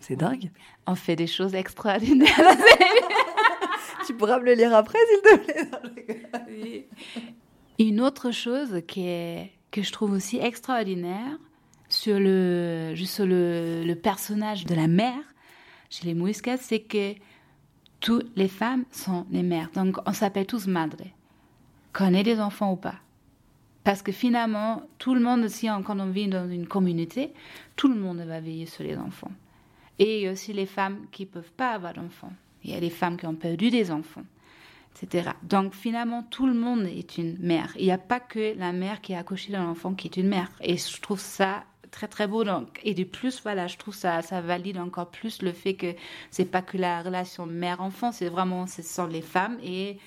C'est 0.00 0.16
dingue. 0.16 0.50
On 0.86 0.94
fait 0.94 1.16
des 1.16 1.26
choses 1.26 1.54
extraordinaires. 1.54 2.30
tu 4.06 4.14
pourras 4.14 4.38
me 4.38 4.44
le 4.46 4.54
lire 4.54 4.74
après, 4.74 4.98
s'il 5.06 5.20
te 5.20 5.36
plaît. 6.46 6.88
Une 7.78 8.00
autre 8.00 8.30
chose 8.30 8.80
qui 8.88 9.06
est, 9.06 9.52
que 9.70 9.82
je 9.82 9.92
trouve 9.92 10.12
aussi 10.12 10.38
extraordinaire, 10.38 11.38
sur 11.88 12.18
le, 12.18 12.94
juste 12.94 13.20
le, 13.20 13.82
le 13.84 13.94
personnage 13.94 14.64
de 14.64 14.74
la 14.74 14.86
mère 14.88 15.22
chez 15.90 16.06
les 16.06 16.14
Muiscas, 16.14 16.58
c'est 16.58 16.80
que 16.80 17.14
toutes 18.00 18.30
les 18.36 18.48
femmes 18.48 18.84
sont 18.90 19.26
les 19.30 19.42
mères. 19.42 19.70
Donc, 19.74 19.96
on 20.06 20.12
s'appelle 20.12 20.46
tous 20.46 20.66
madres, 20.66 21.04
qu'on 21.92 22.14
ait 22.14 22.22
des 22.22 22.40
enfants 22.40 22.72
ou 22.72 22.76
pas. 22.76 22.96
Parce 23.84 24.02
que 24.02 24.12
finalement, 24.12 24.82
tout 24.98 25.14
le 25.14 25.20
monde, 25.20 25.48
si 25.48 25.70
on, 25.70 25.82
quand 25.82 25.98
on 25.98 26.10
vit 26.10 26.28
dans 26.28 26.48
une 26.48 26.66
communauté, 26.66 27.32
tout 27.74 27.88
le 27.88 27.98
monde 27.98 28.18
va 28.18 28.40
veiller 28.40 28.66
sur 28.66 28.84
les 28.84 28.96
enfants. 28.96 29.32
Et 29.98 30.18
il 30.18 30.24
y 30.24 30.28
a 30.28 30.32
aussi 30.32 30.52
les 30.52 30.66
femmes 30.66 31.06
qui 31.10 31.22
ne 31.22 31.28
peuvent 31.28 31.52
pas 31.52 31.70
avoir 31.70 31.94
d'enfants. 31.94 32.32
Il 32.62 32.70
y 32.70 32.74
a 32.74 32.80
les 32.80 32.90
femmes 32.90 33.16
qui 33.16 33.26
ont 33.26 33.34
perdu 33.34 33.70
des 33.70 33.90
enfants, 33.90 34.24
etc. 34.94 35.30
Donc 35.42 35.74
finalement, 35.74 36.22
tout 36.22 36.46
le 36.46 36.54
monde 36.54 36.82
est 36.82 37.18
une 37.18 37.38
mère. 37.38 37.72
Il 37.78 37.84
n'y 37.84 37.90
a 37.90 37.98
pas 37.98 38.20
que 38.20 38.56
la 38.58 38.72
mère 38.72 39.00
qui 39.00 39.14
a 39.14 39.20
accouché 39.20 39.52
d'un 39.52 39.66
enfant 39.66 39.94
qui 39.94 40.08
est 40.08 40.16
une 40.16 40.28
mère. 40.28 40.50
Et 40.60 40.76
je 40.76 41.00
trouve 41.00 41.20
ça 41.20 41.64
très 41.90 42.08
très 42.08 42.26
beau. 42.26 42.44
Donc, 42.44 42.80
et 42.84 42.94
de 42.94 43.04
plus, 43.04 43.40
voilà, 43.42 43.66
je 43.66 43.76
trouve 43.76 43.94
ça, 43.94 44.22
ça 44.22 44.40
valide 44.40 44.78
encore 44.78 45.08
plus 45.08 45.42
le 45.42 45.52
fait 45.52 45.74
que 45.74 45.94
c'est 46.30 46.44
pas 46.44 46.62
que 46.62 46.76
la 46.76 47.02
relation 47.02 47.46
mère-enfant, 47.46 48.12
c'est 48.12 48.28
vraiment, 48.28 48.66
ce 48.66 48.82
sont 48.82 49.06
les 49.06 49.22
femmes 49.22 49.58
et, 49.62 49.98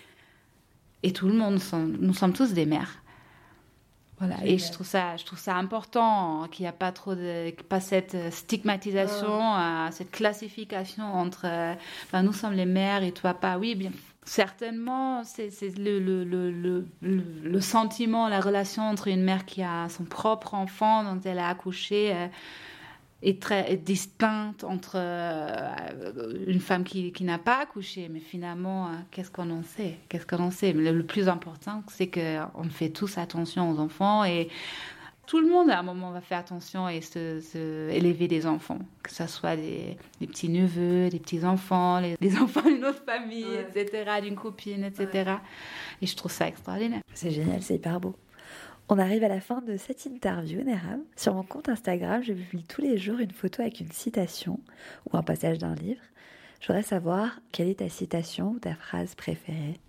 et 1.03 1.13
tout 1.13 1.27
le 1.27 1.33
monde, 1.33 1.59
sont, 1.59 1.79
nous 1.79 2.13
sommes 2.13 2.33
tous 2.33 2.53
des 2.53 2.65
mères. 2.65 3.01
Voilà, 4.19 4.35
et 4.45 4.59
je 4.59 4.71
trouve 4.71 4.85
ça, 4.85 5.17
je 5.17 5.25
trouve 5.25 5.39
ça 5.39 5.55
important 5.55 6.47
qu'il 6.51 6.63
n'y 6.63 6.69
a 6.69 6.73
pas 6.73 6.91
trop 6.91 7.15
de, 7.15 7.49
pas 7.63 7.79
cette 7.79 8.31
stigmatisation, 8.31 9.57
euh, 9.57 9.87
cette 9.89 10.11
classification 10.11 11.05
entre, 11.05 11.47
ben, 12.11 12.21
nous 12.21 12.33
sommes 12.33 12.53
les 12.53 12.67
mères 12.67 13.01
et 13.01 13.13
toi 13.13 13.33
pas. 13.33 13.57
Oui, 13.57 13.73
bien, 13.73 13.89
certainement, 14.23 15.23
c'est 15.23 15.49
le, 15.77 16.85
sentiment, 17.59 18.27
la 18.29 18.39
relation 18.39 18.83
entre 18.83 19.07
une 19.07 19.23
mère 19.23 19.45
qui 19.45 19.63
a 19.63 19.89
son 19.89 20.03
propre 20.03 20.53
enfant 20.53 21.03
dont 21.03 21.19
elle 21.23 21.39
a 21.39 21.49
accouché. 21.49 22.13
Euh, 22.13 22.27
est 23.23 23.41
très 23.41 23.77
distincte 23.77 24.63
entre 24.63 24.93
euh, 24.95 26.43
une 26.47 26.59
femme 26.59 26.83
qui, 26.83 27.13
n'a 27.23 27.37
pas 27.37 27.59
accouché, 27.59 28.09
mais 28.09 28.19
finalement, 28.19 28.87
euh, 28.87 28.89
qu'est-ce 29.11 29.29
qu'on 29.29 29.51
en 29.51 29.63
sait? 29.63 29.97
Qu'est-ce 30.09 30.25
qu'on 30.25 30.41
en 30.43 30.51
sait? 30.51 30.73
Le, 30.73 31.03
plus 31.03 31.29
important, 31.29 31.83
c'est 31.87 32.09
qu'on 32.09 32.69
fait 32.69 32.89
tous 32.89 33.17
attention 33.17 33.69
aux 33.69 33.79
enfants 33.79 34.23
et 34.23 34.49
tout 35.31 35.39
le 35.39 35.47
monde 35.47 35.69
à 35.69 35.79
un 35.79 35.81
moment 35.81 36.11
va 36.11 36.19
faire 36.19 36.39
attention 36.39 36.89
et 36.89 36.99
se, 36.99 37.89
élever 37.89 38.27
des 38.27 38.45
enfants, 38.45 38.79
que 39.01 39.11
ce 39.11 39.27
soit 39.27 39.55
des, 39.55 39.95
petits 40.19 40.49
neveux, 40.49 41.07
des 41.07 41.19
petits 41.19 41.45
enfants, 41.45 42.01
des 42.19 42.37
enfants 42.37 42.63
d'une 42.69 42.83
autre 42.83 43.01
famille, 43.05 43.47
etc., 43.55 44.19
d'une 44.21 44.35
copine, 44.35 44.83
etc. 44.83 45.35
Et 46.01 46.05
je 46.05 46.17
trouve 46.17 46.33
ça 46.33 46.49
extraordinaire. 46.49 46.99
C'est 47.13 47.31
génial, 47.31 47.61
c'est 47.61 47.75
hyper 47.75 48.01
beau. 48.01 48.13
On 48.89 48.99
arrive 48.99 49.23
à 49.23 49.29
la 49.29 49.39
fin 49.39 49.61
de 49.61 49.77
cette 49.77 50.05
interview, 50.05 50.65
Neram. 50.65 50.99
Sur 51.15 51.33
mon 51.33 51.43
compte 51.43 51.69
Instagram, 51.69 52.21
je 52.21 52.33
publie 52.33 52.65
tous 52.65 52.81
les 52.81 52.97
jours 52.97 53.19
une 53.19 53.31
photo 53.31 53.61
avec 53.61 53.79
une 53.79 53.93
citation 53.93 54.59
ou 55.09 55.15
un 55.15 55.23
passage 55.23 55.59
d'un 55.59 55.75
livre. 55.75 56.01
Je 56.59 56.67
voudrais 56.67 56.83
savoir 56.83 57.39
quelle 57.53 57.69
est 57.69 57.79
ta 57.79 57.87
citation 57.87 58.49
ou 58.49 58.59
ta 58.59 58.75
phrase 58.75 59.15
préférée. 59.15 59.79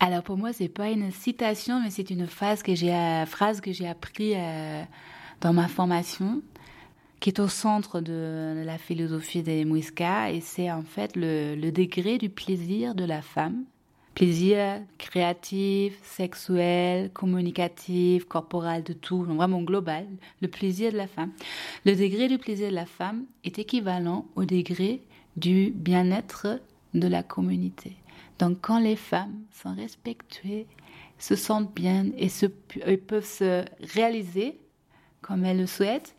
Alors 0.00 0.22
pour 0.22 0.36
moi, 0.36 0.52
c'est 0.52 0.68
pas 0.68 0.90
une 0.90 1.10
citation, 1.10 1.80
mais 1.82 1.90
c'est 1.90 2.10
une 2.10 2.26
phrase 2.26 2.62
que 2.62 2.74
j'ai, 2.74 2.94
euh, 2.94 3.26
phrase 3.26 3.60
que 3.60 3.72
j'ai 3.72 3.88
appris 3.88 4.34
euh, 4.36 4.82
dans 5.40 5.52
ma 5.52 5.68
formation, 5.68 6.42
qui 7.20 7.30
est 7.30 7.40
au 7.40 7.48
centre 7.48 8.00
de, 8.00 8.62
la 8.64 8.78
philosophie 8.78 9.42
des 9.42 9.64
Muisca, 9.64 10.30
et 10.30 10.40
c'est 10.40 10.70
en 10.70 10.82
fait 10.82 11.16
le 11.16 11.70
degré 11.70 12.18
du 12.18 12.28
plaisir 12.28 12.94
de 12.94 13.04
la 13.04 13.22
femme 13.22 13.64
plaisir 14.18 14.82
créatif, 14.98 15.96
sexuel, 16.02 17.12
communicatif, 17.12 18.24
corporel, 18.24 18.82
de 18.82 18.92
tout, 18.92 19.22
vraiment 19.22 19.62
global, 19.62 20.08
le 20.42 20.48
plaisir 20.48 20.90
de 20.90 20.96
la 20.96 21.06
femme. 21.06 21.30
Le 21.86 21.94
degré 21.94 22.26
du 22.26 22.36
plaisir 22.36 22.70
de 22.70 22.74
la 22.74 22.84
femme 22.84 23.26
est 23.44 23.60
équivalent 23.60 24.26
au 24.34 24.44
degré 24.44 25.02
du 25.36 25.70
bien-être 25.70 26.60
de 26.94 27.06
la 27.06 27.22
communauté. 27.22 27.92
Donc 28.38 28.58
quand 28.60 28.78
les 28.78 28.96
femmes 28.96 29.42
sont 29.50 29.74
respectuées, 29.74 30.66
se 31.18 31.34
sentent 31.34 31.74
bien 31.74 32.06
et, 32.16 32.28
se, 32.28 32.46
peuvent 32.46 33.24
se 33.24 33.64
réaliser 33.94 34.58
comme 35.20 35.44
elles 35.44 35.58
le 35.58 35.66
souhaitent, 35.66 36.14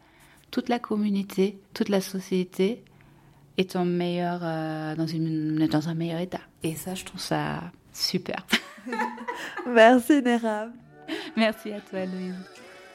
toute 0.52 0.68
la 0.68 0.80
communauté, 0.80 1.60
toute 1.74 1.90
la 1.90 2.02
société 2.02 2.84
est 3.58 3.76
en 3.76 3.86
meilleur, 3.86 4.42
euh, 4.44 4.96
dans, 4.96 5.08
une, 5.08 5.68
dans 5.68 5.90
un 5.90 5.94
meilleur 5.94 6.20
état. 6.20 6.42
Et 6.64 6.76
ça, 6.76 6.96
je 6.96 7.06
trouve 7.06 7.22
ça 7.22 7.72
Super. 7.94 8.46
Merci 9.68 10.22
Nera. 10.22 10.68
Merci 11.36 11.72
à 11.72 11.82
toi 11.82 12.06
Louise. 12.06 12.36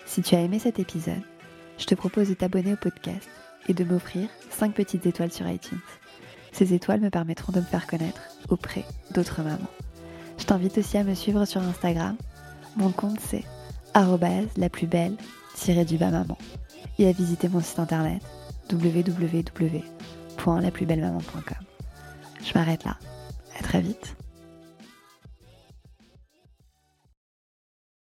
Si 0.06 0.22
tu 0.22 0.34
as 0.34 0.40
aimé 0.40 0.58
cet 0.58 0.78
épisode, 0.78 1.22
je 1.78 1.86
te 1.86 1.94
propose 1.94 2.28
de 2.28 2.34
t'abonner 2.34 2.74
au 2.74 2.76
podcast 2.76 3.28
et 3.68 3.74
de 3.74 3.84
m'offrir 3.84 4.28
5 4.50 4.72
petites 4.74 5.06
étoiles 5.06 5.32
sur 5.32 5.48
iTunes. 5.48 5.80
Ces 6.54 6.72
étoiles 6.72 7.00
me 7.00 7.10
permettront 7.10 7.52
de 7.52 7.58
me 7.58 7.64
faire 7.64 7.88
connaître 7.88 8.20
auprès 8.48 8.84
d'autres 9.12 9.42
mamans. 9.42 9.58
Je 10.38 10.44
t'invite 10.44 10.78
aussi 10.78 10.96
à 10.96 11.02
me 11.02 11.14
suivre 11.14 11.44
sur 11.46 11.60
Instagram. 11.60 12.16
Mon 12.76 12.90
compte 12.90 13.18
c'est 13.20 13.42
la 14.56 14.68
plus 14.68 14.86
belle 14.86 15.16
du 15.84 15.98
bas 15.98 16.10
maman 16.10 16.38
et 16.98 17.08
à 17.08 17.12
visiter 17.12 17.48
mon 17.48 17.60
site 17.60 17.80
internet 17.80 18.22
www.laplusbellemaman.com. 18.72 21.66
Je 22.44 22.52
m'arrête 22.54 22.84
là. 22.84 22.96
À 23.58 23.62
très 23.62 23.80
vite. 23.80 24.14